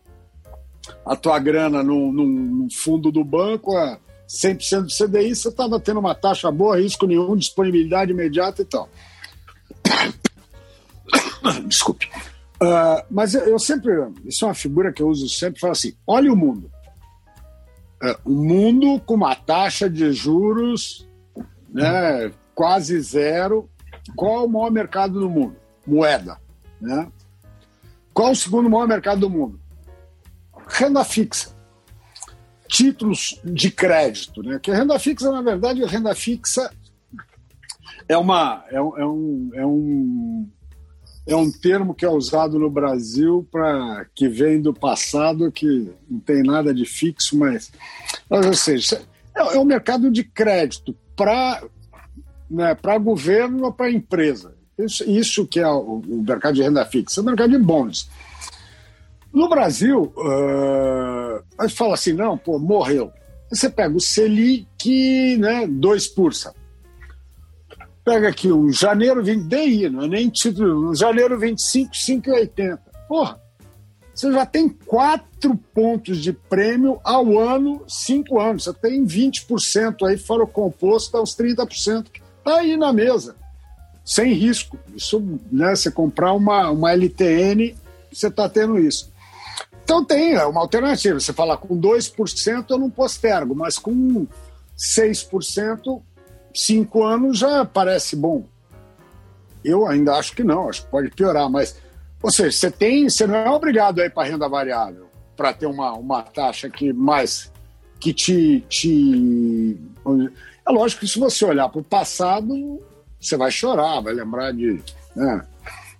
[1.05, 5.99] a tua grana no, no fundo do banco a 100% do CDI, você estava tendo
[5.99, 8.89] uma taxa boa, risco nenhum, disponibilidade imediata e tal.
[11.67, 12.09] Desculpe.
[12.55, 13.91] Uh, mas eu sempre,
[14.25, 16.71] isso é uma figura que eu uso sempre, falo assim, olha o mundo.
[18.01, 21.07] Uh, o mundo com uma taxa de juros
[21.69, 23.69] né, quase zero,
[24.15, 25.55] qual é o maior mercado do mundo?
[25.85, 26.37] Moeda.
[26.79, 27.07] Né?
[28.13, 29.59] Qual é o segundo maior mercado do mundo?
[30.67, 31.55] Renda fixa.
[32.67, 34.41] Títulos de crédito.
[34.41, 34.59] Né?
[34.61, 36.71] Que renda fixa, na verdade, renda fixa
[38.07, 40.49] é, uma, é, um, é, um, é, um,
[41.27, 46.19] é um termo que é usado no Brasil para que vem do passado, que não
[46.19, 47.71] tem nada de fixo, mas,
[48.29, 49.01] mas ou seja,
[49.35, 51.63] é, é um mercado de crédito para
[52.49, 54.53] né, para governo ou para empresa.
[54.77, 58.07] Isso, isso que é o, o, mercado de renda fixa, o mercado de bônus.
[59.35, 63.11] No Brasil, uh, a gente fala assim, não, pô, morreu.
[63.49, 66.53] Você pega o Selic, né, 2%.
[68.05, 72.79] Pega aqui o janeiro 20, DI, não é nem título, janeiro 25, 5,80.
[73.09, 73.41] Porra,
[74.13, 78.63] você já tem quatro pontos de prêmio ao ano, cinco anos.
[78.63, 82.05] Você tem 20% aí, fora o composto, dá uns 30%
[82.37, 83.35] Está aí na mesa,
[84.05, 84.77] sem risco.
[84.95, 85.19] Isso,
[85.51, 87.75] né, você comprar uma, uma LTN,
[88.13, 89.13] você está tendo isso.
[89.85, 91.19] Então tem é uma alternativa.
[91.19, 94.27] Você fala com 2% eu não postergo, mas com
[94.77, 96.01] 6%,
[96.53, 98.43] 5 anos já parece bom.
[99.63, 101.77] Eu ainda acho que não, acho que pode piorar, mas
[102.21, 105.05] ou seja, você tem, você não é obrigado a para renda variável
[105.37, 107.51] para ter uma, uma taxa que mais
[107.99, 109.77] que te, te
[110.67, 112.79] é lógico que se você olhar para o passado,
[113.19, 114.81] você vai chorar, vai lembrar de.
[115.15, 115.45] Né?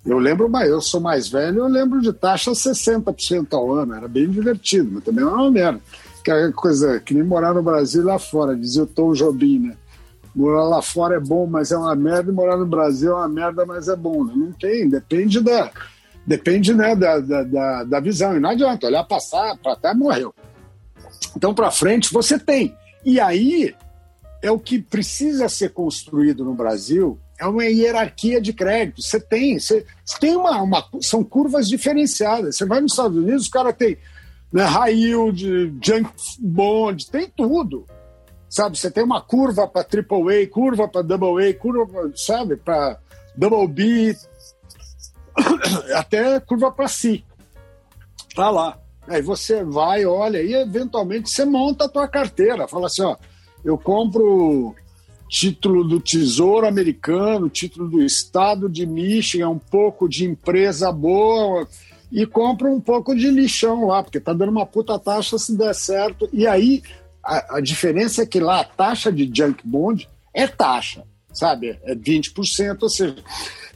[0.06, 4.08] Eu lembro, mas eu sou mais velho, eu lembro de taxa 60% ao ano, era
[4.08, 5.82] bem divertido, mas também era uma merda.
[6.24, 9.76] Que é coisa que nem morar no Brasil lá fora, dizia o Tom Jobim, né?
[10.36, 13.30] Morar lá fora é bom, mas é uma merda, e morar no Brasil é uma
[13.30, 14.24] merda, mas é bom.
[14.24, 14.34] Né?
[14.36, 15.72] Não tem, depende da.
[16.28, 18.36] Depende né, da, da, da visão.
[18.36, 20.34] E não adianta olhar passar, para até morreu.
[21.38, 22.76] Então, para frente, você tem.
[23.06, 23.76] E aí,
[24.42, 29.02] é o que precisa ser construído no Brasil é uma hierarquia de crédito.
[29.02, 29.86] Você tem, você,
[30.20, 32.56] tem uma, uma, São curvas diferenciadas.
[32.56, 33.98] Você vai nos Estados Unidos, o cara tem
[34.52, 36.10] né, high yield, junk
[36.40, 37.86] bond, tem tudo.
[38.50, 38.78] sabe?
[38.78, 42.98] Você tem uma curva para AAA, curva para Double A, curva, pra, sabe, para
[43.36, 44.16] Double B,
[45.96, 47.24] até curva para C.
[48.34, 48.80] Tá lá.
[49.08, 52.68] Aí você vai, olha, e eventualmente você monta a tua carteira.
[52.68, 53.16] Fala assim, ó,
[53.64, 54.76] eu compro
[55.30, 61.68] título do Tesouro Americano, título do Estado de Michigan, um pouco de empresa boa
[62.12, 65.74] e compro um pouco de lixão lá, porque tá dando uma puta taxa se der
[65.74, 66.30] certo.
[66.32, 66.82] E aí
[67.24, 71.04] a, a diferença é que lá a taxa de junk bond é taxa,
[71.34, 71.80] sabe?
[71.84, 73.16] É 20%, ou seja,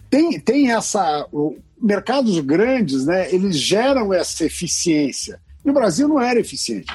[0.10, 1.28] tem, tem essa.
[1.32, 5.40] O, mercados grandes, né, eles geram essa eficiência.
[5.64, 6.88] E o Brasil não era eficiente.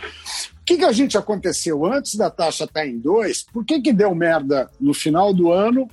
[0.65, 3.43] O que, que a gente aconteceu antes da taxa estar tá em 2?
[3.53, 5.87] Por que, que deu merda no final do ano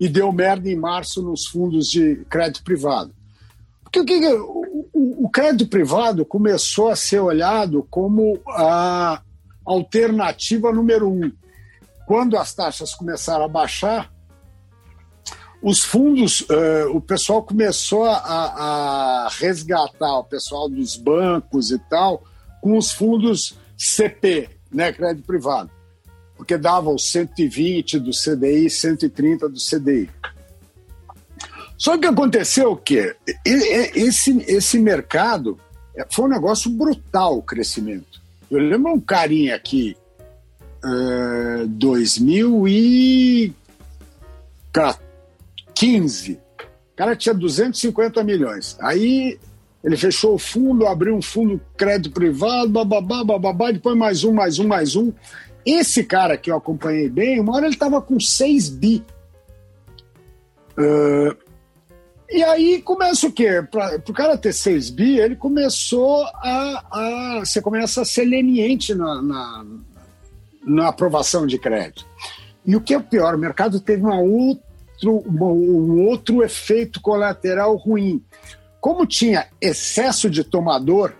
[0.00, 3.14] e deu merda em março nos fundos de crédito privado?
[3.82, 4.26] Porque o, que,
[4.94, 9.20] o, o crédito privado começou a ser olhado como a
[9.62, 11.30] alternativa número um.
[12.06, 14.10] Quando as taxas começaram a baixar,
[15.60, 22.24] os fundos, uh, o pessoal começou a, a, resgatar, o pessoal dos bancos e tal,
[22.62, 25.70] com os fundos CP, né, crédito privado,
[26.36, 30.10] porque davam 120 do CDI, 130 do CDI.
[31.76, 33.14] Só que aconteceu o quê?
[33.44, 35.58] Esse, esse mercado
[35.94, 38.22] é, foi um negócio brutal o crescimento.
[38.50, 39.96] Eu lembro um carinha aqui,
[40.84, 43.54] uh, 2014,
[45.74, 46.32] 15.
[46.32, 48.76] O cara tinha 250 milhões.
[48.80, 49.38] Aí
[49.84, 54.58] ele fechou o fundo, abriu um fundo crédito privado, bababá, bababá, depois mais um, mais
[54.58, 55.12] um, mais um.
[55.64, 59.04] Esse cara que eu acompanhei bem, uma hora ele estava com 6 bi.
[60.78, 61.36] Uh,
[62.30, 63.62] e aí começa o quê?
[63.70, 67.40] Para o cara ter 6 bi, ele começou a, a.
[67.40, 69.66] Você começa a ser leniente na, na,
[70.64, 72.06] na aprovação de crédito.
[72.64, 74.64] E o que é o pior, o mercado teve uma outra
[75.06, 78.22] um outro efeito colateral ruim.
[78.84, 81.14] Como tinha excesso de tomador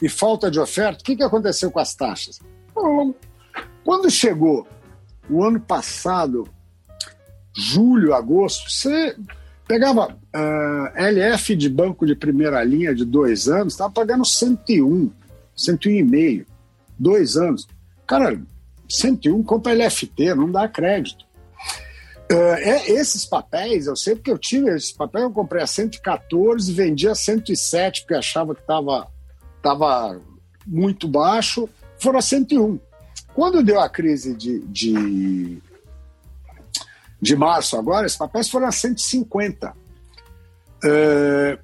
[0.00, 2.40] e falta de oferta, o que, que aconteceu com as taxas?
[3.84, 4.66] Quando chegou
[5.28, 6.48] o ano passado,
[7.54, 9.14] julho, agosto, você
[9.68, 15.12] pegava uh, ah, LF de banco de primeira linha de dois anos, estava pagando 101,
[15.54, 16.46] 101,5,
[16.98, 17.68] dois anos.
[18.06, 18.40] Cara,
[18.88, 21.26] 101 compra LFT, não dá crédito.
[22.30, 26.72] Uh, é, esses papéis, eu sei porque eu tive esses papéis, eu comprei a 114,
[26.72, 29.08] vendi a 107 porque achava que estava
[29.60, 30.20] tava
[30.64, 31.68] muito baixo,
[31.98, 32.78] foram a 101.
[33.34, 35.58] Quando deu a crise de, de,
[37.20, 39.74] de março agora, esses papéis foram a 150.
[40.84, 41.58] Uh,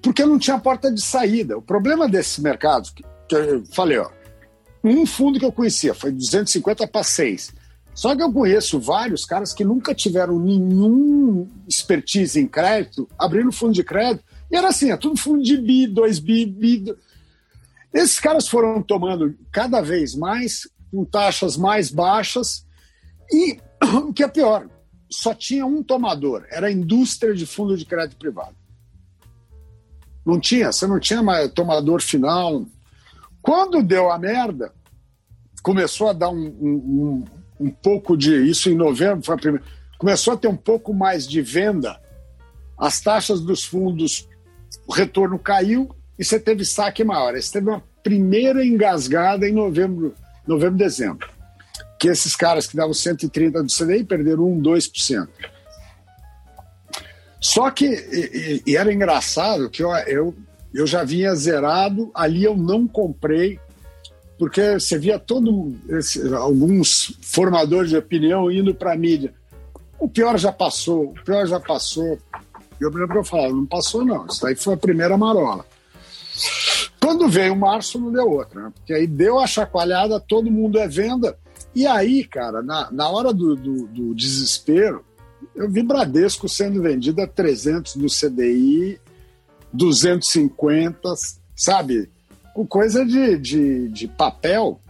[0.00, 1.58] porque não tinha porta de saída.
[1.58, 4.10] O problema desses mercados, que, que eu falei, ó,
[4.82, 7.63] um fundo que eu conhecia foi 250 para 6
[7.94, 13.72] só que eu conheço vários caras que nunca tiveram nenhum expertise em crédito, abrindo fundo
[13.72, 16.94] de crédito, e era assim, é tudo fundo de bi, dois bi, bi.
[17.92, 22.66] Esses caras foram tomando cada vez mais, com taxas mais baixas,
[23.30, 23.58] e
[24.08, 24.68] o que é pior,
[25.08, 28.56] só tinha um tomador, era a indústria de fundo de crédito privado.
[30.26, 32.66] Não tinha, você não tinha mais tomador final.
[33.42, 34.72] Quando deu a merda,
[35.62, 37.24] começou a dar um, um,
[37.58, 38.34] um pouco de.
[38.48, 39.66] Isso em novembro foi a primeira.
[39.98, 41.98] Começou a ter um pouco mais de venda,
[42.76, 44.28] as taxas dos fundos,
[44.86, 47.34] o retorno caiu e você teve saque maior.
[47.34, 50.14] Você teve uma primeira engasgada em novembro,
[50.46, 51.28] novembro dezembro.
[51.98, 55.28] Que esses caras que davam 130 do CDI perderam 1, 2%.
[57.40, 60.34] Só que, e, e era engraçado que eu, eu,
[60.72, 63.60] eu já vinha zerado, ali eu não comprei
[64.38, 69.32] porque você via todo esse, alguns formadores de opinião indo para a mídia.
[69.98, 72.18] O pior já passou, o pior já passou.
[72.80, 75.64] Eu lembro que eu falava, não passou não, isso aí foi a primeira marola.
[77.00, 78.72] Quando veio março, não deu outra, né?
[78.74, 81.38] porque aí deu a chacoalhada, todo mundo é venda.
[81.74, 85.04] E aí, cara, na, na hora do, do, do desespero,
[85.54, 88.98] eu vi Bradesco sendo vendido a 300 do CDI,
[89.72, 91.14] 250,
[91.54, 92.10] sabe?
[92.54, 94.80] Com coisa de, de, de papel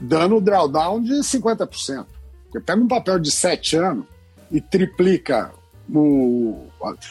[0.00, 2.06] dando drawdown de 50%.
[2.50, 4.04] Você pega um papel de 7 anos
[4.50, 5.52] e triplica
[5.88, 6.66] o.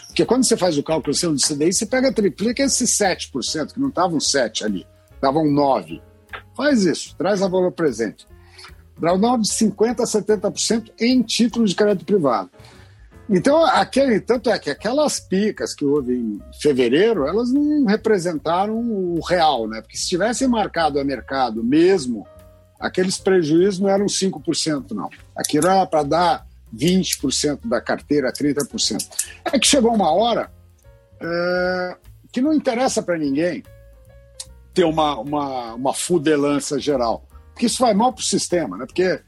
[0.08, 3.80] Porque quando você faz o cálculo seu de CDI, você pega triplica esses 7%, que
[3.80, 6.02] não estavam 7 ali, estavam 9.
[6.56, 8.28] Faz isso, traz a valor presente.
[9.00, 12.50] Drawdown de 50% a 70% em títulos de crédito privado.
[13.30, 19.20] Então, aquele, tanto é que aquelas picas que houve em fevereiro, elas não representaram o
[19.20, 19.82] real, né?
[19.82, 22.26] Porque se tivessem marcado a mercado mesmo
[22.80, 25.10] aqueles prejuízos não eram 5%, não.
[25.36, 29.08] Aquilo era para dar 20% da carteira, 30%.
[29.46, 30.52] É que chegou uma hora
[31.20, 31.98] é,
[32.32, 33.64] que não interessa para ninguém
[34.74, 37.26] ter uma, uma, uma fudelança geral.
[37.54, 38.86] Porque isso vai mal para o sistema, né?
[38.86, 39.20] Porque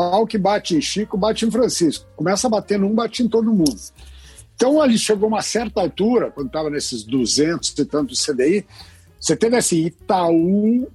[0.00, 2.06] pau que bate em Chico, bate em Francisco.
[2.16, 3.78] Começa a bater num, bate em todo mundo.
[4.54, 8.66] Então, ali chegou uma certa altura, quando estava nesses 200 e tantos CDI,
[9.20, 10.90] você teve assim, Itaú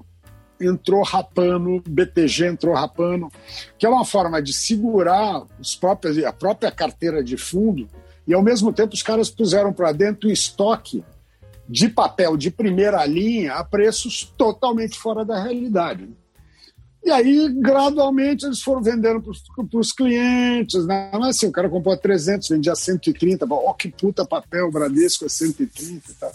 [0.60, 3.30] entrou rapando, BTG entrou rapando,
[3.78, 7.88] que é uma forma de segurar os próprios, a própria carteira de fundo
[8.28, 11.03] e, ao mesmo tempo, os caras puseram para dentro estoque
[11.70, 16.10] de papel de primeira linha a preços totalmente fora da realidade.
[17.06, 20.88] E aí, gradualmente, eles foram vendendo para os clientes.
[20.88, 21.12] Né?
[21.14, 23.45] Mas assim, o cara comprou 300, vendia 130.
[23.47, 26.32] Ó, que puta papel, Bradesco é 130 e tal.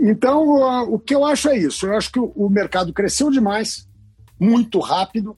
[0.00, 1.84] Então, o que eu acho é isso.
[1.84, 3.86] Eu acho que o, o mercado cresceu demais,
[4.40, 5.36] muito rápido.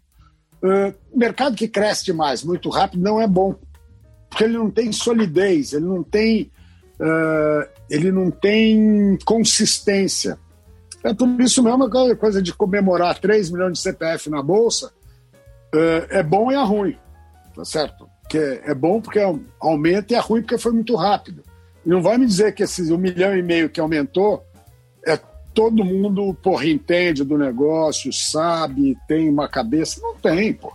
[0.62, 3.56] Uh, mercado que cresce demais, muito rápido, não é bom.
[4.28, 6.52] Porque ele não tem solidez, ele não tem,
[7.90, 10.38] ele não tem consistência.
[11.02, 14.92] É por isso mesmo a coisa de comemorar 3 milhões de CPF na Bolsa
[15.74, 16.96] uh, é bom e é ruim,
[17.54, 18.08] tá certo?
[18.28, 19.18] Que é, é bom porque
[19.58, 21.42] aumenta e é ruim porque foi muito rápido.
[21.84, 24.44] E não vai me dizer que esses um milhão e meio que aumentou
[25.06, 25.18] é
[25.54, 30.00] todo mundo, porra, entende do negócio, sabe, tem uma cabeça.
[30.02, 30.72] Não tem, pô.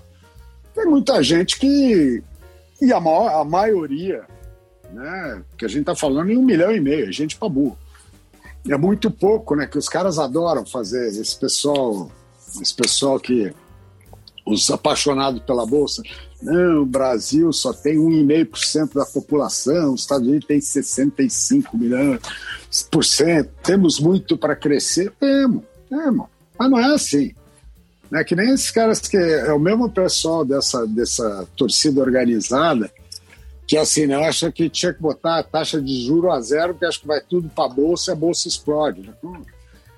[0.74, 2.22] Tem muita gente que.
[2.82, 4.24] E a, maior, a maioria,
[4.92, 5.44] né?
[5.58, 7.78] Que a gente tá falando em um milhão e meio, é gente pra burro.
[8.70, 9.68] É muito pouco, né?
[9.68, 12.12] Que os caras adoram fazer, esse pessoal,
[12.62, 13.54] esse pessoal que.
[14.48, 16.04] Os apaixonados pela Bolsa.
[16.40, 22.20] Não, o Brasil só tem 1,5% da população, os Estados Unidos tem 65 milhões
[22.92, 23.50] por cento.
[23.64, 25.12] Temos muito para crescer?
[25.20, 26.28] Temos, temos.
[26.60, 27.34] Mas não é assim.
[28.12, 32.92] Não é que nem esses caras que é o mesmo pessoal dessa, dessa torcida organizada
[33.68, 36.86] que assim, né, acha que tinha que botar a taxa de juro a zero, porque
[36.86, 39.02] acho que vai tudo para a bolsa e a bolsa explode.
[39.02, 39.42] Né?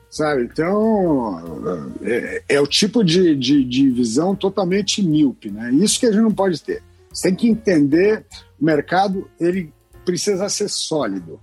[0.09, 0.43] Sabe?
[0.43, 5.51] Então, é, é, o tipo de, de, de, visão totalmente míope.
[5.51, 5.71] Né?
[5.73, 6.81] Isso que a gente não pode ter.
[7.11, 8.25] Você tem que entender
[8.59, 9.73] o mercado, ele
[10.05, 11.39] precisa ser sólido,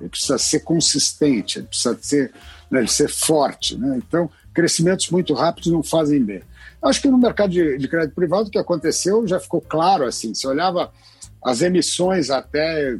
[0.00, 2.32] ele precisa ser consistente, ele precisa ser,
[2.70, 3.76] né, ele ser forte.
[3.76, 4.00] Né?
[4.06, 6.42] Então, crescimentos muito rápidos não fazem bem.
[6.80, 10.04] Acho que no mercado de, de crédito privado o que aconteceu já ficou claro.
[10.04, 10.32] assim.
[10.32, 10.92] Você olhava
[11.44, 12.96] as emissões até,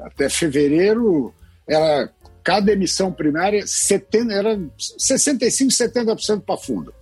[0.00, 1.34] até fevereiro,
[1.66, 2.10] era
[2.44, 6.94] cada emissão primária 70, era 65, 70% para fundo.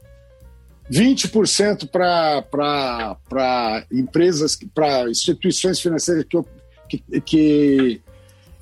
[0.90, 6.42] 20% para empresas, para instituições financeiras que,
[6.88, 8.02] que, que,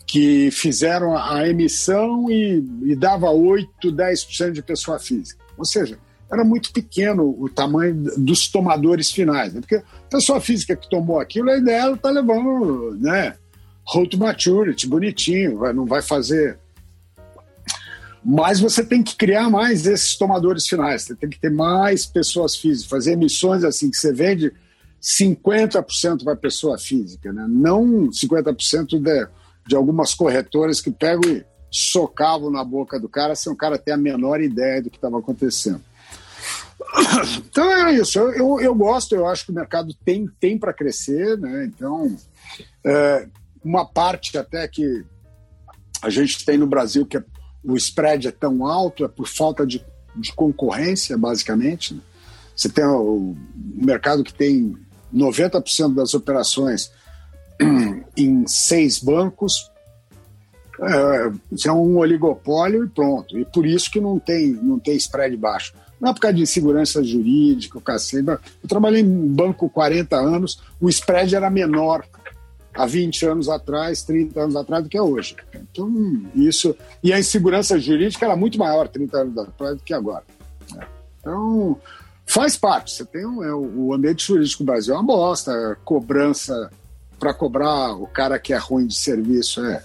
[0.07, 5.43] que fizeram a emissão e, e dava 8, 10% de pessoa física.
[5.59, 5.99] Ou seja,
[6.33, 9.53] era muito pequeno o tamanho dos tomadores finais.
[9.53, 9.61] Né?
[9.61, 13.35] Porque a pessoa física que tomou aquilo, a ideia está levando né,
[13.87, 16.59] hold maturity, bonitinho, não vai fazer
[18.25, 22.55] mas você tem que criar mais esses tomadores finais, você tem que ter mais pessoas
[22.55, 24.53] físicas, fazer emissões assim que você vende
[25.03, 27.45] 50% para pessoa física, né?
[27.49, 29.29] não 50% de,
[29.67, 33.91] de algumas corretoras que pegam e socavam na boca do cara sem o cara ter
[33.91, 35.83] a menor ideia do que estava acontecendo.
[37.49, 40.73] Então é isso, eu, eu, eu, gosto, eu acho que o mercado tem, tem para
[40.73, 41.65] crescer, né?
[41.65, 42.17] então
[42.85, 43.29] é,
[43.65, 45.05] uma parte até que
[46.03, 47.25] a gente tem no Brasil que é
[47.65, 49.85] o spread é tão alto é por falta de,
[50.17, 51.95] de concorrência, basicamente.
[51.95, 52.01] Né?
[52.57, 54.77] Você tem o, mercado que tem
[55.15, 56.91] 90% das operações
[58.17, 59.71] em seis bancos,
[60.81, 63.39] é, é um oligopólio e pronto.
[63.39, 65.75] E por isso que não tem, não tem spread baixo.
[66.03, 68.27] Não é por causa de insegurança jurídica, o cacete.
[68.27, 72.05] Eu trabalhei em banco 40 anos, o spread era menor
[72.75, 75.37] há 20 anos atrás, 30 anos atrás do que é hoje.
[75.55, 75.89] Então,
[76.35, 76.75] isso.
[77.05, 80.25] E a insegurança jurídica era muito maior 30 anos atrás do que agora.
[80.75, 80.85] Né?
[81.21, 81.79] Então,
[82.27, 82.91] faz parte.
[82.91, 86.69] Você tem um, é, o ambiente jurídico do Brasil é uma bosta, é cobrança
[87.17, 89.65] para cobrar o cara que é ruim de serviço.
[89.65, 89.85] É.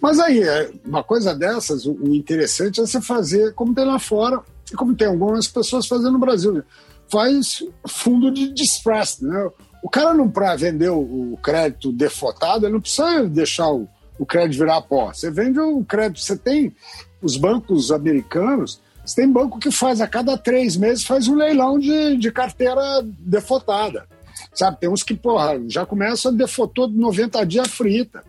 [0.00, 4.42] Mas aí, é, uma coisa dessas, o, interessante é você fazer como tem lá fora
[4.76, 6.52] como tem algumas pessoas fazendo no Brasil.
[6.52, 6.62] Né?
[7.10, 9.50] Faz fundo de distress, né?
[9.82, 14.60] O cara não para vender o, crédito defotado, ele não precisa deixar o, o crédito
[14.60, 15.12] virar pó.
[15.12, 16.72] Você vende o crédito, você tem
[17.20, 21.78] os bancos americanos, você tem banco que faz a cada três meses faz um leilão
[21.78, 24.06] de, de carteira defotada.
[24.54, 28.24] Sabe, tem uns que, porra, já começa defotou de 90 dias frita.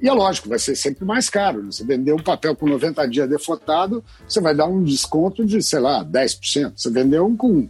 [0.00, 1.62] E é lógico, vai ser sempre mais caro.
[1.62, 1.70] Né?
[1.70, 5.80] Você vender um papel com 90 dias defotado, você vai dar um desconto de, sei
[5.80, 6.72] lá, 10%.
[6.76, 7.68] Você vender um com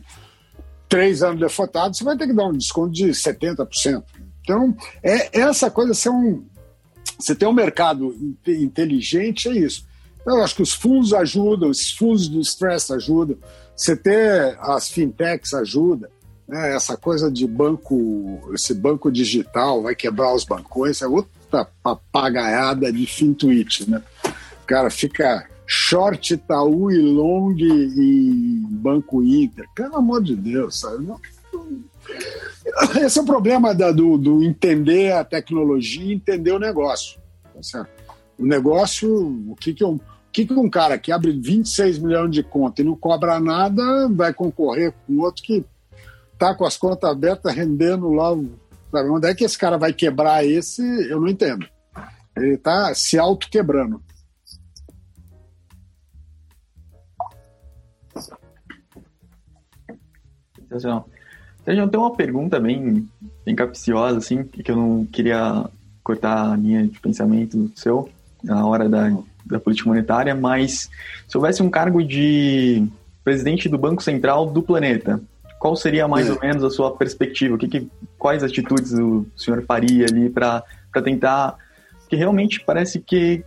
[0.89, 4.03] 3 anos defotado, você vai ter que dar um desconto de 70%.
[4.43, 6.45] Então, é essa coisa, ser um,
[7.19, 8.15] você tem um mercado
[8.47, 9.87] inteligente, é isso.
[10.21, 13.37] Então, eu acho que os fundos ajudam, os fundos do stress ajudam,
[13.77, 16.11] você ter as fintechs ajuda,
[16.47, 16.75] né?
[16.75, 21.07] essa coisa de banco, esse banco digital vai quebrar os bancões, é
[21.55, 24.03] outra papagaiada de fintuit, né?
[24.63, 29.67] O cara fica short Itaú e long e Banco Inter.
[29.75, 31.05] Pelo amor de Deus, sabe?
[31.05, 31.21] Não,
[33.03, 37.21] esse é o problema da, do, do, entender a tecnologia e entender o negócio.
[37.55, 37.91] Tá certo?
[38.39, 39.11] O negócio,
[39.49, 40.01] o que, que, um, o
[40.33, 44.35] que, que um cara que abre 26 milhões de conta e não cobra nada vai
[44.35, 45.65] concorrer com outro que
[46.39, 48.37] tá com as contas abertas rendendo lá.
[48.95, 49.09] Sabe?
[49.11, 50.81] Onde é que esse cara vai quebrar esse?
[51.11, 51.67] Eu não entendo.
[52.37, 54.01] Ele está se auto-quebrando.
[60.57, 61.09] Sensacional.
[61.65, 63.09] Sérgio, tem uma pergunta bem,
[63.45, 65.69] bem capciosa, assim, que eu não queria
[66.05, 68.09] cortar a linha de pensamento seu
[68.45, 69.11] na hora da,
[69.45, 70.89] da política monetária, mas
[71.27, 72.87] se houvesse um cargo de
[73.25, 75.21] presidente do Banco Central do planeta,
[75.65, 77.55] qual seria mais ou menos a sua perspectiva?
[77.55, 80.63] O que, que quais atitudes o senhor faria ali para
[81.03, 81.57] tentar...
[82.01, 83.43] Porque realmente parece que,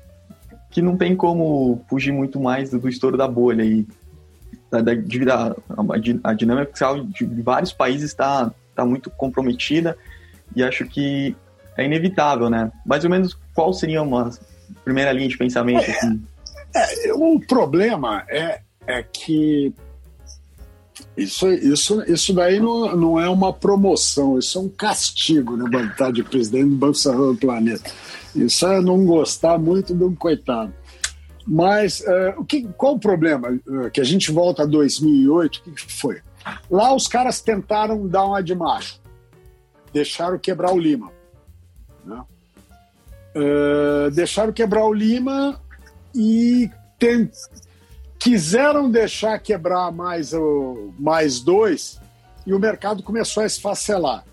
[0.72, 3.86] que não tem como fugir muito mais do, do estouro da bolha e
[4.72, 6.74] da, da, da a, a dinâmica
[7.05, 9.95] de vários países está tá muito comprometida
[10.55, 11.36] e acho que
[11.78, 12.72] é inevitável, né?
[12.84, 14.32] Mais ou menos qual seria uma
[14.84, 15.88] primeira linha de pensamento?
[15.88, 16.24] É, assim?
[16.76, 19.72] é, o problema é, é que
[21.18, 25.65] isso, isso, isso daí não, não é uma promoção, isso é um castigo, né?
[25.91, 27.91] Estar de presidente do Banco Central do Planeta.
[28.36, 30.72] Isso é não gostar muito de um coitado.
[31.45, 33.49] Mas uh, o que, qual o problema?
[33.65, 36.22] Uh, que a gente volta a 2008, o que foi?
[36.70, 39.01] Lá os caras tentaram dar uma de macho,
[39.91, 41.11] deixaram quebrar o Lima.
[42.05, 42.24] Né?
[43.36, 45.59] Uh, deixaram quebrar o Lima
[46.13, 46.70] e
[48.20, 51.99] quiseram deixar quebrar mais, o, mais dois
[52.45, 54.24] e o mercado começou a esfacelar.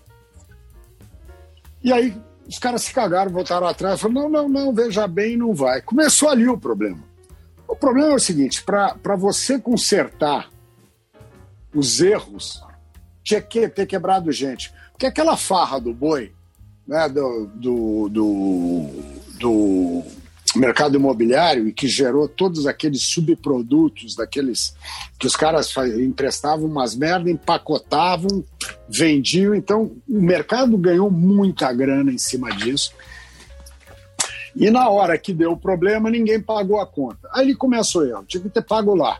[1.83, 2.15] E aí
[2.47, 5.81] os caras se cagaram, voltaram atrás, falaram: não, não, não, veja bem, não vai.
[5.81, 7.03] Começou ali o problema.
[7.67, 10.49] O problema é o seguinte: para você consertar
[11.73, 12.63] os erros,
[13.23, 14.73] tinha que ter quebrado gente.
[14.91, 16.31] Porque aquela farra do boi,
[16.87, 18.89] né, do, do, do,
[19.39, 20.03] do
[20.59, 24.75] mercado imobiliário e que gerou todos aqueles subprodutos daqueles
[25.19, 28.43] que os caras emprestavam umas merda, empacotavam,
[28.87, 29.53] vendiam.
[29.53, 32.93] Então, o mercado ganhou muita grana em cima disso.
[34.55, 37.27] E na hora que deu o problema, ninguém pagou a conta.
[37.33, 39.19] Aí ele começou eu, tinha que ter pago lá.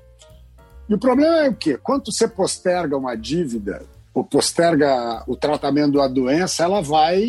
[0.87, 1.77] E o problema é o quê?
[1.81, 3.81] Quando você posterga uma dívida,
[4.15, 7.19] ou posterga o tratamento da doença, ela vai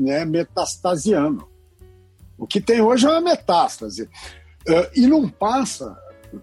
[0.00, 1.48] né, metastasiando.
[2.38, 4.04] O que tem hoje é uma metástase.
[4.04, 5.98] Uh, e não passa,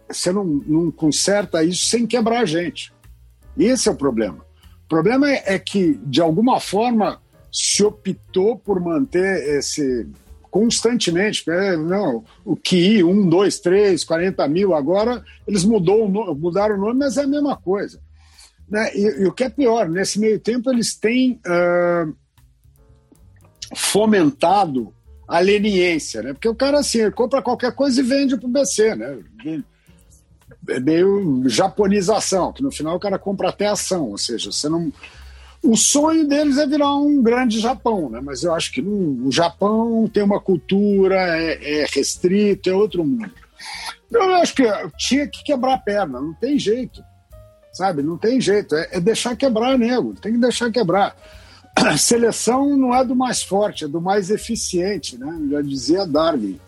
[0.10, 2.94] você não, não conserta isso sem quebrar a gente.
[3.58, 4.46] Esse é o problema.
[4.86, 7.22] O problema é, é que, de alguma forma,
[7.52, 10.08] se optou por manter esse
[10.56, 11.44] constantemente.
[11.46, 11.76] Né?
[11.76, 17.18] Não, o QI, 1, 2, 3, 40 mil, agora eles mudou, mudaram o nome, mas
[17.18, 18.00] é a mesma coisa.
[18.70, 18.90] Né?
[18.96, 22.16] E, e o que é pior, nesse meio tempo eles têm uh,
[23.76, 24.95] fomentado
[25.28, 26.34] a leniência, né?
[26.34, 29.18] Porque o cara assim, compra qualquer coisa e vende para o BC, né?
[30.70, 34.92] É meio japonização, que no final o cara compra até ação, ou seja, você não.
[35.64, 38.22] O sonho deles é virar um grande Japão, né?
[38.22, 43.04] Mas eu acho que no, o Japão tem uma cultura, é, é restrito, é outro
[43.04, 43.32] mundo.
[44.08, 44.64] Então, eu acho que
[44.98, 47.04] tinha que quebrar a perna, não tem jeito,
[47.74, 48.04] sabe?
[48.04, 51.16] Não tem jeito, é, é deixar quebrar, nego, tem que deixar quebrar
[51.76, 55.40] a seleção não é do mais forte, é do mais eficiente, né?
[55.52, 56.60] Já dizia Darwin.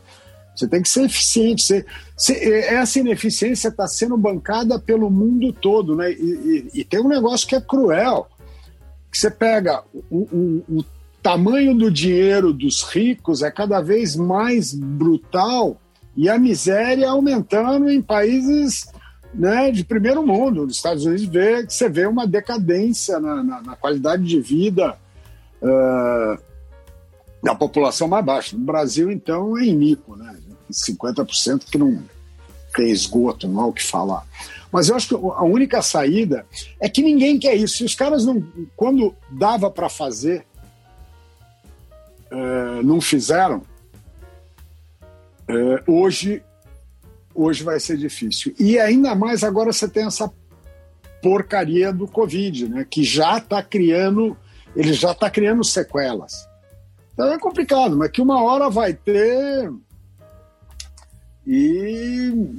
[0.55, 1.63] Você tem que ser eficiente.
[1.63, 1.85] Você,
[2.15, 6.11] você, essa ineficiência está sendo bancada pelo mundo todo, né?
[6.11, 8.27] E, e, e, tem um negócio que é cruel,
[9.11, 10.85] que você pega o, o, o
[11.21, 15.79] tamanho do dinheiro dos ricos é cada vez mais brutal
[16.15, 18.87] e a miséria aumentando em países
[19.37, 20.65] né, de primeiro mundo.
[20.65, 24.97] Nos Estados Unidos vê, você vê uma decadência na, na, na qualidade de vida
[25.61, 26.41] uh,
[27.43, 28.57] da população mais baixa.
[28.57, 30.35] No Brasil, então, é iníquo, né?
[30.71, 32.03] 50% que não
[32.75, 34.25] tem esgoto, não há o que falar.
[34.71, 36.45] Mas eu acho que a única saída
[36.79, 37.77] é que ninguém quer isso.
[37.77, 38.43] Se os caras não.
[38.75, 40.45] Quando dava para fazer,
[42.31, 43.61] uh, não fizeram,
[45.49, 46.43] É, hoje,
[47.37, 48.53] hoje vai ser difícil.
[48.59, 50.29] E ainda mais agora você tem essa
[51.21, 52.85] porcaria do Covid, né?
[52.89, 54.35] Que já está criando,
[54.75, 56.33] ele já está criando sequelas.
[57.13, 59.71] Então é complicado, mas que uma hora vai ter
[61.45, 62.51] e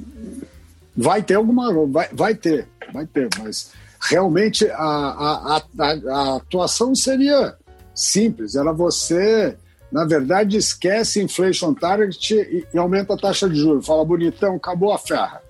[0.95, 3.71] vai ter alguma, vai, vai ter, vai ter, mas
[4.01, 7.55] realmente a, a, a, a atuação seria
[7.93, 9.55] simples, era você
[9.91, 13.85] na verdade, esquece inflation target e, e, aumenta a taxa de juros.
[13.85, 15.41] Fala, bonitão, acabou a ferra.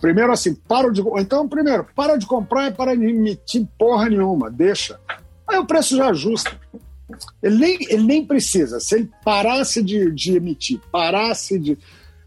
[0.00, 1.02] Primeiro assim, para de.
[1.18, 4.98] Então, primeiro, para de comprar e para de emitir porra nenhuma, deixa.
[5.46, 6.58] Aí o preço já ajusta.
[7.42, 8.80] Ele nem, ele nem precisa.
[8.80, 11.76] Se ele parasse de, de emitir, parasse de.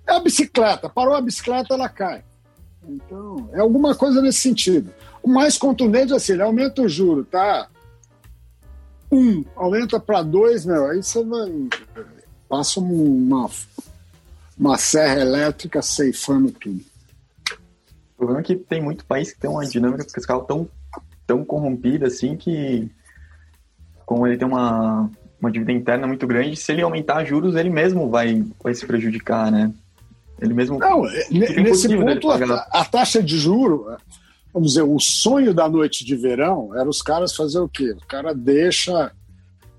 [0.05, 0.87] É a bicicleta.
[0.87, 2.23] Parou a bicicleta, ela cai.
[2.87, 4.93] Então, é alguma coisa nesse sentido.
[5.23, 7.69] O mais contundente é assim, ele aumenta o juro, tá?
[9.13, 11.51] Um, aumenta para dois, meu, aí você vai.
[12.49, 13.49] Passa uma,
[14.57, 16.81] uma serra elétrica ceifando tudo.
[18.13, 20.67] O problema é que tem muito país que tem uma dinâmica fiscal tão,
[21.27, 22.89] tão corrompida assim que,
[24.05, 25.09] como ele tem uma,
[25.39, 29.51] uma dívida interna muito grande, se ele aumentar juros, ele mesmo vai, vai se prejudicar,
[29.51, 29.71] né?
[30.41, 30.79] Ele mesmo.
[30.79, 33.95] Não, nesse ponto, a, a, taxa de juro,
[34.53, 37.91] vamos dizer, o sonho da noite de verão era os caras fazer o quê?
[37.91, 39.11] O cara deixa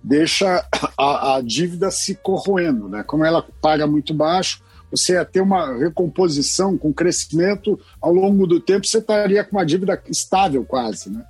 [0.03, 0.63] deixa
[0.99, 3.03] a, a dívida se corroendo, né?
[3.03, 8.61] Como ela paga muito baixo, você ia ter uma recomposição com crescimento ao longo do
[8.61, 11.25] tempo, você estaria com uma dívida estável quase, né?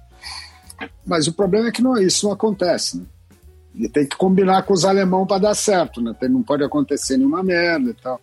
[1.06, 3.04] Mas o problema é que não, isso não acontece, né?
[3.76, 6.14] E tem que combinar com os alemão para dar certo, né?
[6.22, 8.20] Não pode acontecer nenhuma merda e tal.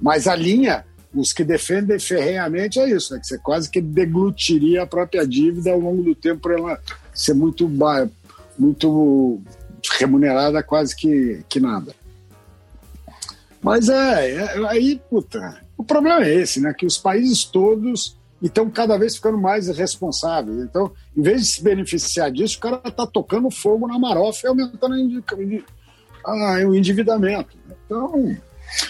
[0.00, 0.84] Mas a linha,
[1.14, 3.20] os que defendem ferrenhamente é isso, né?
[3.20, 6.80] Que você quase que deglutiria a própria dívida ao longo do tempo para ela
[7.14, 7.68] ser muito,
[8.58, 9.40] muito
[9.98, 11.94] remunerada quase que, que nada.
[13.62, 16.74] Mas é, é, aí, puta, o problema é esse, né?
[16.76, 20.58] Que os países todos estão cada vez ficando mais responsáveis.
[20.58, 24.48] Então, em vez de se beneficiar disso, o cara está tocando fogo na marofa e
[24.48, 27.56] aumentando o endividamento.
[27.84, 28.36] Então,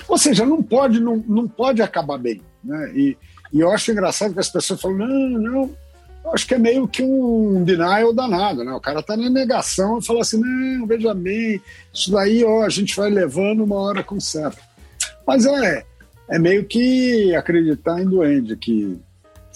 [0.09, 2.43] ou seja, não pode, não, não pode acabar bem.
[2.63, 2.93] Né?
[2.95, 3.17] E,
[3.53, 5.71] e eu acho engraçado que as pessoas falam, não, não,
[6.25, 8.73] eu acho que é meio que um denial danado, né?
[8.73, 11.61] O cara tá na negação e fala assim, não, veja bem,
[11.93, 14.59] isso daí, ó, a gente vai levando uma hora com certo.
[15.27, 15.85] Mas é,
[16.29, 18.99] é meio que acreditar em duende, que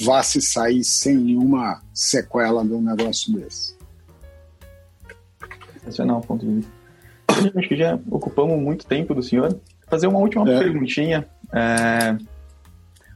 [0.01, 3.77] vá se sair sem nenhuma sequela de um negócio desse.
[5.75, 6.73] Sensacional ponto de vista.
[7.57, 9.59] Acho que já ocupamos muito tempo do senhor.
[9.93, 10.59] Fazer uma última é.
[10.59, 11.29] perguntinha.
[11.53, 12.17] É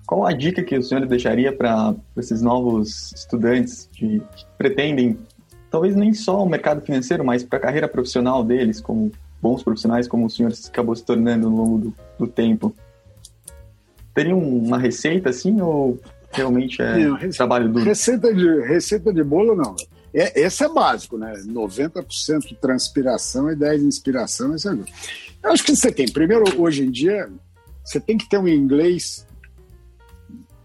[0.07, 5.18] qual a dica que o senhor deixaria para esses novos estudantes que, que pretendem,
[5.68, 9.11] talvez nem só o mercado financeiro, mas para a carreira profissional deles, como
[9.43, 12.72] bons profissionais, como o senhor acabou se tornando ao longo do, do tempo?
[14.14, 15.99] Teria uma receita assim ou
[16.33, 17.85] realmente é não, trabalho duro?
[17.85, 19.74] Receita de, receita de bolo, não.
[20.19, 21.35] É, esse é básico, né?
[21.47, 24.57] 90% transpiração e 10% inspiração.
[24.57, 24.73] Isso é...
[25.43, 26.11] Eu acho que você tem.
[26.11, 27.31] Primeiro, hoje em dia,
[27.85, 29.27] você tem que ter um inglês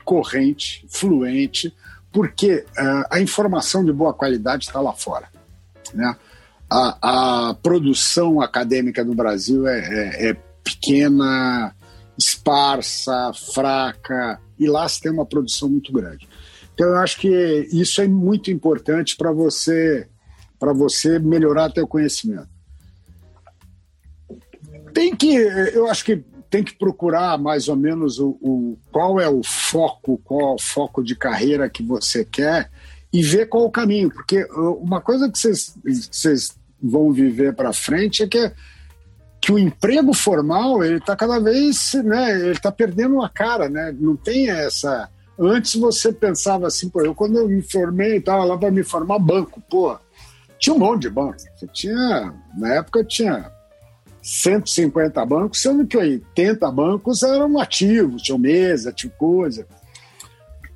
[0.05, 1.75] corrente, fluente,
[2.13, 5.27] porque uh, a informação de boa qualidade está lá fora.
[5.93, 6.15] Né?
[6.69, 10.33] A, a, produção acadêmica no Brasil é, é, é,
[10.63, 11.75] pequena,
[12.17, 16.27] esparsa, fraca, e lá se tem uma produção muito grande.
[16.81, 20.07] Então eu acho que isso é muito importante para você
[20.59, 22.49] para você melhorar teu conhecimento.
[24.91, 29.29] Tem que, eu acho que tem que procurar mais ou menos o, o, qual é
[29.29, 32.71] o foco, qual é o foco de carreira que você quer
[33.13, 34.43] e ver qual o caminho, porque
[34.79, 38.51] uma coisa que vocês vão viver para frente é que
[39.39, 43.95] que o emprego formal ele está cada vez, né, ele está perdendo a cara, né?
[43.99, 45.09] Não tem essa.
[45.43, 49.17] Antes você pensava assim, pô, eu quando eu me formei, estava lá para me formar
[49.17, 49.97] banco, pô,
[50.59, 51.37] tinha um monte de banco.
[51.73, 53.51] Tinha, na época tinha
[54.21, 59.65] 150 bancos, sendo que 80 bancos eram ativos, tinham mesa, tinha coisa.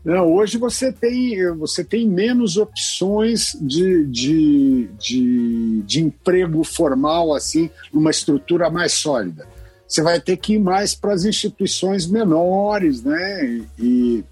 [0.04, 7.70] Não, hoje você tem, você tem menos opções de, de, de, de emprego formal, assim,
[7.94, 9.48] numa estrutura mais sólida.
[9.88, 13.62] Você vai ter que ir mais para as instituições menores, né?
[13.78, 14.24] E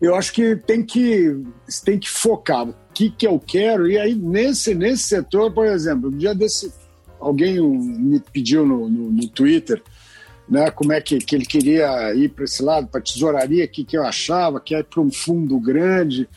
[0.00, 1.42] eu acho que tem que,
[1.84, 3.88] tem que focar o que, que eu quero.
[3.88, 6.72] E aí, nesse, nesse setor, por exemplo, um dia desse
[7.18, 9.82] alguém me pediu no, no, no Twitter
[10.48, 13.84] né, como é que, que ele queria ir para esse lado, para tesouraria, o que,
[13.84, 16.28] que eu achava, que ia para um fundo grande.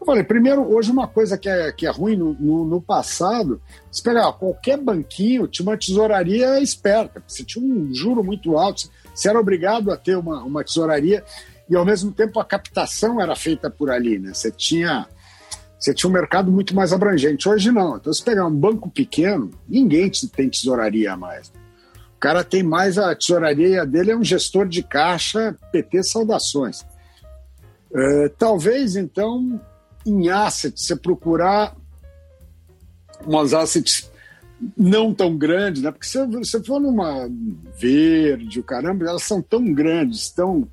[0.00, 3.60] Eu falei, primeiro, hoje uma coisa que é, que é ruim no, no, no passado,
[3.90, 9.28] se pegar qualquer banquinho, tinha uma tesouraria esperta, você tinha um juro muito alto, você
[9.28, 11.24] era obrigado a ter uma, uma tesouraria
[11.68, 14.34] e ao mesmo tempo a captação era feita por ali, né?
[14.34, 15.06] Você tinha
[15.78, 17.46] você tinha um mercado muito mais abrangente.
[17.46, 17.98] Hoje não.
[17.98, 21.48] Então, se pegar um banco pequeno, ninguém tem tesouraria mais.
[22.16, 26.80] O cara tem mais a tesouraria dele é um gestor de caixa PT saudações.
[27.90, 29.60] Uh, talvez então
[30.06, 31.76] em assets você procurar
[33.26, 34.10] umas assets
[34.76, 35.90] não tão grandes, né?
[35.90, 37.28] Porque se você for numa
[37.78, 40.66] verde, o caramba, elas são tão grandes, tão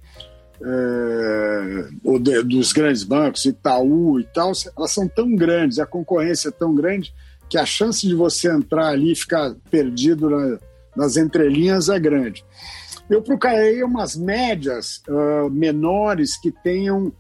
[0.63, 6.51] é, de, dos grandes bancos, Itaú e tal, elas são tão grandes, a concorrência é
[6.51, 7.13] tão grande
[7.49, 10.59] que a chance de você entrar ali e ficar perdido na,
[10.95, 12.45] nas entrelinhas é grande.
[13.09, 17.11] Eu procurei umas médias uh, menores que tenham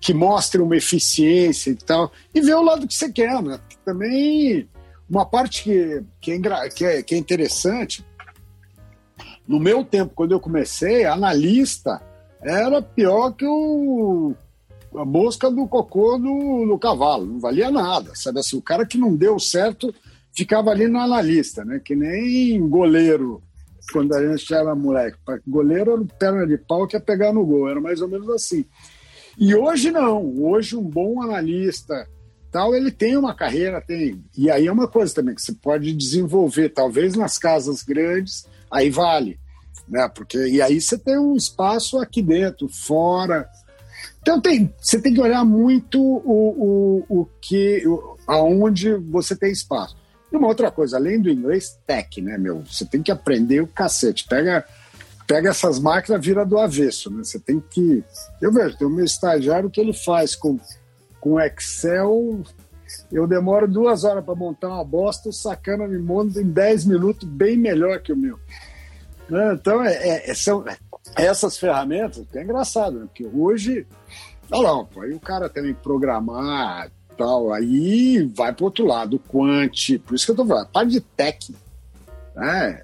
[0.00, 3.58] que mostrem uma eficiência e tal, e ver o lado que você quer, né?
[3.84, 4.68] Também
[5.10, 8.04] uma parte que, que, é, que, é, que é interessante,
[9.46, 12.00] no meu tempo, quando eu comecei, analista
[12.42, 14.34] era pior que o,
[14.94, 18.40] a mosca do cocô no, cavalo, não valia nada, sabe?
[18.40, 19.94] Assim, o cara que não deu certo
[20.34, 23.42] ficava ali no analista, né, que nem goleiro,
[23.92, 25.16] quando a gente era moleque,
[25.46, 28.64] goleiro era perna de pau que ia pegar no gol, era mais ou menos assim.
[29.38, 32.06] E hoje não, hoje um bom analista,
[32.50, 34.22] tal, ele tem uma carreira, tem.
[34.36, 38.90] E aí é uma coisa também que você pode desenvolver, talvez nas casas grandes, aí
[38.90, 39.38] vale
[39.88, 40.08] né?
[40.14, 43.48] Porque e aí você tem um espaço aqui dentro, fora.
[44.20, 49.52] Então tem, você tem que olhar muito o, o, o que, o, aonde você tem
[49.52, 49.96] espaço.
[50.32, 52.64] E uma outra coisa, além do inglês, tech, né, meu?
[52.64, 54.26] Você tem que aprender o cacete.
[54.28, 54.64] Pega,
[55.26, 57.22] pega essas máquinas, vira do avesso, né?
[57.22, 58.02] Você tem que.
[58.42, 60.58] Eu vejo, tem o meu estagiário que ele faz com,
[61.20, 62.42] com Excel.
[63.12, 67.28] Eu demoro duas horas para montar uma bosta, o sacana me monta em 10 minutos,
[67.28, 68.38] bem melhor que o meu.
[69.28, 69.54] Né?
[69.54, 70.64] Então, é, é, são
[71.16, 73.06] essas ferramentas, é engraçado, né?
[73.06, 73.86] porque hoje,
[74.50, 79.98] olha lá, aí o cara que programar tal, aí vai para outro lado, o quant,
[80.06, 81.54] por isso que eu estou falando, a parte de tech,
[82.34, 82.82] né?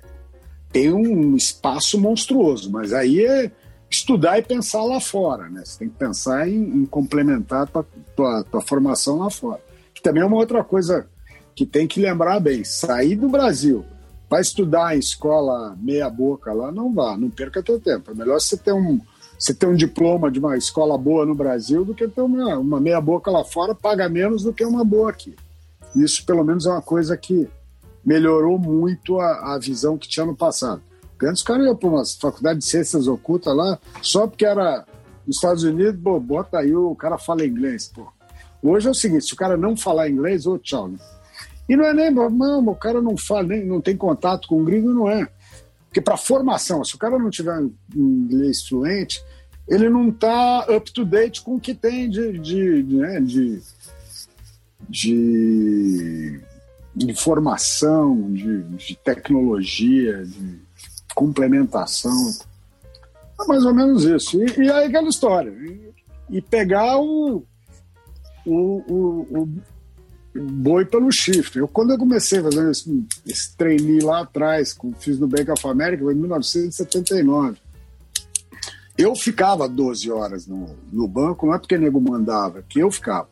[0.72, 3.50] tem um espaço monstruoso, mas aí é
[3.90, 5.62] estudar e pensar lá fora, né?
[5.62, 7.66] Você tem que pensar em, em complementar a
[8.16, 9.60] tua, tua, formação lá fora.
[9.92, 11.06] Que também é uma outra coisa
[11.54, 13.84] que tem que lembrar bem, sair do Brasil
[14.32, 18.12] Vai estudar em escola meia boca lá, não vá, não perca teu tempo.
[18.12, 18.98] É melhor você ter um,
[19.38, 22.80] você ter um diploma de uma escola boa no Brasil do que ter uma, uma
[22.80, 25.36] meia boca lá fora, paga menos do que uma boa aqui.
[25.94, 27.46] Isso, pelo menos, é uma coisa que
[28.02, 30.80] melhorou muito a, a visão que tinha no passado.
[31.10, 34.86] Porque antes os caras iam para uma faculdade de ciências ocultas lá, só porque era
[35.26, 38.06] nos Estados Unidos, pô, bota aí, o cara fala inglês, pô.
[38.62, 40.98] Hoje é o seguinte, se o cara não falar inglês, ô tchau, né?
[41.68, 44.64] E não é nem, não, o cara não fala, nem, não tem contato com o
[44.64, 45.28] gringo, não é.
[45.86, 47.62] Porque para formação, se o cara não tiver
[47.94, 49.22] inglês fluente,
[49.68, 53.60] ele não está up to date com o que tem de, de, de, né, de,
[54.88, 56.40] de
[56.96, 60.60] informação, de, de tecnologia, de
[61.14, 62.32] complementação.
[63.40, 64.42] É mais ou menos isso.
[64.42, 65.50] E, e aí aquela história.
[65.50, 65.92] E,
[66.30, 67.44] e pegar o,
[68.46, 68.54] o,
[68.88, 69.48] o,
[70.34, 71.60] boi pelo chifre.
[71.60, 75.66] Eu, quando eu comecei a fazer esse, esse lá atrás, com, fiz no Bank of
[75.66, 77.58] America, foi em 1979.
[78.96, 82.80] Eu ficava 12 horas no, no banco, não é porque o nego mandava, é que
[82.80, 83.28] eu ficava.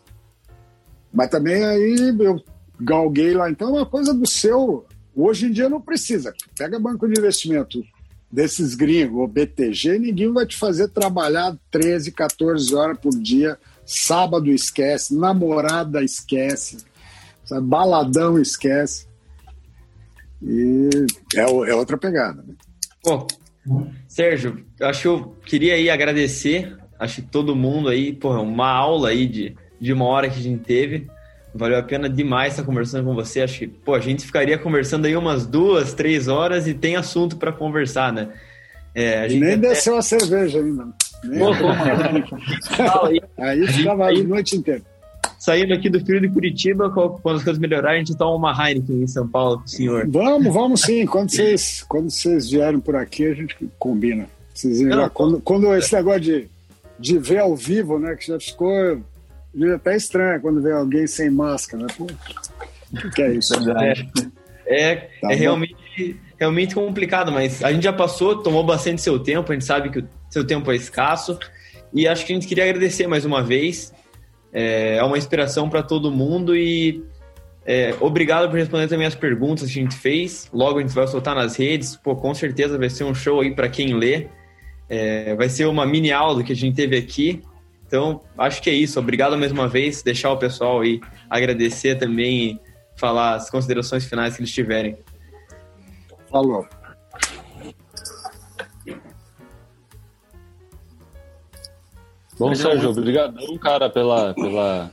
[1.12, 2.42] Mas também aí eu
[2.78, 3.50] galguei lá.
[3.50, 4.86] Então é uma coisa do seu.
[5.14, 6.32] Hoje em dia não precisa.
[6.56, 7.82] Pega banco de investimento
[8.30, 13.58] desses gringos, ou BTG, ninguém vai te fazer trabalhar 13, 14 horas por dia.
[13.84, 16.78] Sábado esquece, namorada esquece.
[17.50, 17.66] Sabe?
[17.66, 19.08] Baladão esquece.
[20.40, 20.88] E
[21.34, 22.44] é, é outra pegada.
[22.46, 22.54] Né?
[23.02, 23.26] Pô,
[24.06, 29.08] Sérgio, acho que eu queria aí agradecer, acho que todo mundo aí, pô, uma aula
[29.08, 31.08] aí de, de uma hora que a gente teve.
[31.52, 33.40] Valeu a pena demais estar conversando com você.
[33.40, 37.36] Acho que, pô, a gente ficaria conversando aí umas duas, três horas e tem assunto
[37.36, 38.28] para conversar, né?
[38.94, 39.56] É, nem até...
[39.56, 40.86] desceu a cerveja ainda.
[41.24, 41.66] Nem pô,
[43.08, 44.82] aí, aí ficava aí, a noite inteira
[45.40, 49.02] saindo aqui do frio de Curitiba, quando as coisas melhorarem, a gente toma uma Heineken
[49.02, 50.06] em São Paulo com o senhor.
[50.06, 51.06] Vamos, vamos sim.
[51.06, 54.28] Quando vocês, quando vocês vierem por aqui, a gente combina.
[54.54, 56.48] Vocês Não, quando, quando esse negócio de,
[56.98, 59.00] de ver ao vivo, né, que já ficou
[59.54, 61.88] já até estranho quando vê alguém sem máscara, né?
[61.96, 63.54] Pô, o que é isso?
[63.70, 63.94] É,
[64.66, 69.50] é, tá é realmente, realmente complicado, mas a gente já passou, tomou bastante seu tempo,
[69.50, 71.38] a gente sabe que o seu tempo é escasso,
[71.94, 73.90] e acho que a gente queria agradecer mais uma vez
[74.52, 77.04] é, é uma inspiração para todo mundo e
[77.64, 80.48] é, obrigado por responder também as perguntas que a gente fez.
[80.52, 81.96] Logo a gente vai soltar nas redes.
[81.96, 84.28] Pô, com certeza vai ser um show aí para quem lê.
[84.88, 87.42] É, vai ser uma mini aula que a gente teve aqui.
[87.86, 88.98] Então, acho que é isso.
[88.98, 90.02] Obrigado mais uma vez.
[90.02, 92.60] Deixar o pessoal aí agradecer também e
[92.96, 94.96] falar as considerações finais que eles tiverem.
[96.30, 96.66] Falou.
[102.40, 104.90] Bom, Sérgio, obrigadão, cara, pela, pela,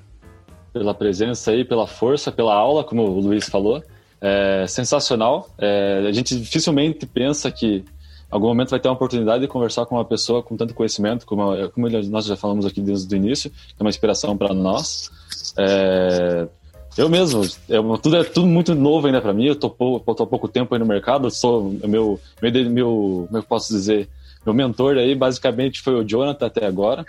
[0.74, 3.82] pela presença aí, pela força, pela aula, como o Luiz falou.
[4.20, 5.50] É sensacional.
[5.58, 7.86] É, a gente dificilmente pensa que em
[8.30, 11.70] algum momento vai ter uma oportunidade de conversar com uma pessoa com tanto conhecimento, como,
[11.70, 15.10] como nós já falamos aqui desde o início, que é uma inspiração para nós.
[15.58, 16.50] É,
[16.98, 19.46] eu mesmo, é, tudo é tudo muito novo ainda para mim.
[19.46, 21.32] Eu tô, tô há pouco tempo aí no mercado.
[21.32, 24.10] Sou meu, meu, meu, como eu posso dizer,
[24.48, 27.06] meu mentor aí basicamente foi o Jonathan até agora,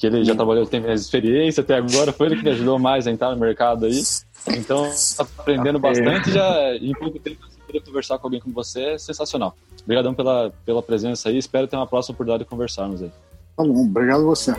[0.00, 3.06] que ele já trabalhou, tem mais experiência até agora, foi ele que me ajudou mais
[3.06, 4.02] a entrar no mercado aí.
[4.48, 8.98] Então, tá aprendendo bastante já em pouco tempo poder conversar com alguém como você é
[8.98, 9.54] sensacional.
[9.84, 13.10] Obrigadão pela, pela presença aí, espero ter uma próxima oportunidade de conversarmos aí.
[13.54, 14.54] Tá bom, obrigado você.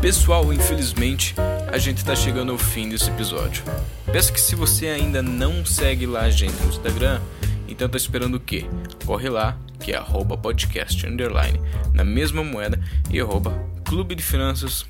[0.00, 1.34] Pessoal, infelizmente,
[1.70, 3.62] a gente está chegando ao fim desse episódio.
[4.10, 7.20] Peço que se você ainda não segue lá a gente no Instagram,
[7.68, 8.64] então tá esperando o quê?
[9.04, 11.60] Corre lá, que é arroba podcast underline,
[11.92, 12.78] na mesma moeda,
[13.10, 13.52] e arroba
[13.84, 14.86] Clube de Finanças.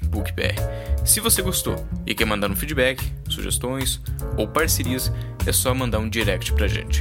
[1.04, 4.00] Se você gostou e quer mandar um feedback, sugestões
[4.36, 5.10] ou parcerias,
[5.46, 7.00] é só mandar um direct pra gente.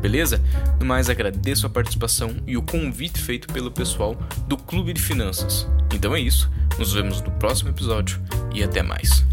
[0.00, 0.42] Beleza?
[0.80, 4.16] No mais, agradeço a participação e o convite feito pelo pessoal
[4.48, 5.68] do Clube de Finanças.
[5.94, 8.20] Então é isso, nos vemos no próximo episódio
[8.54, 9.24] e até mais.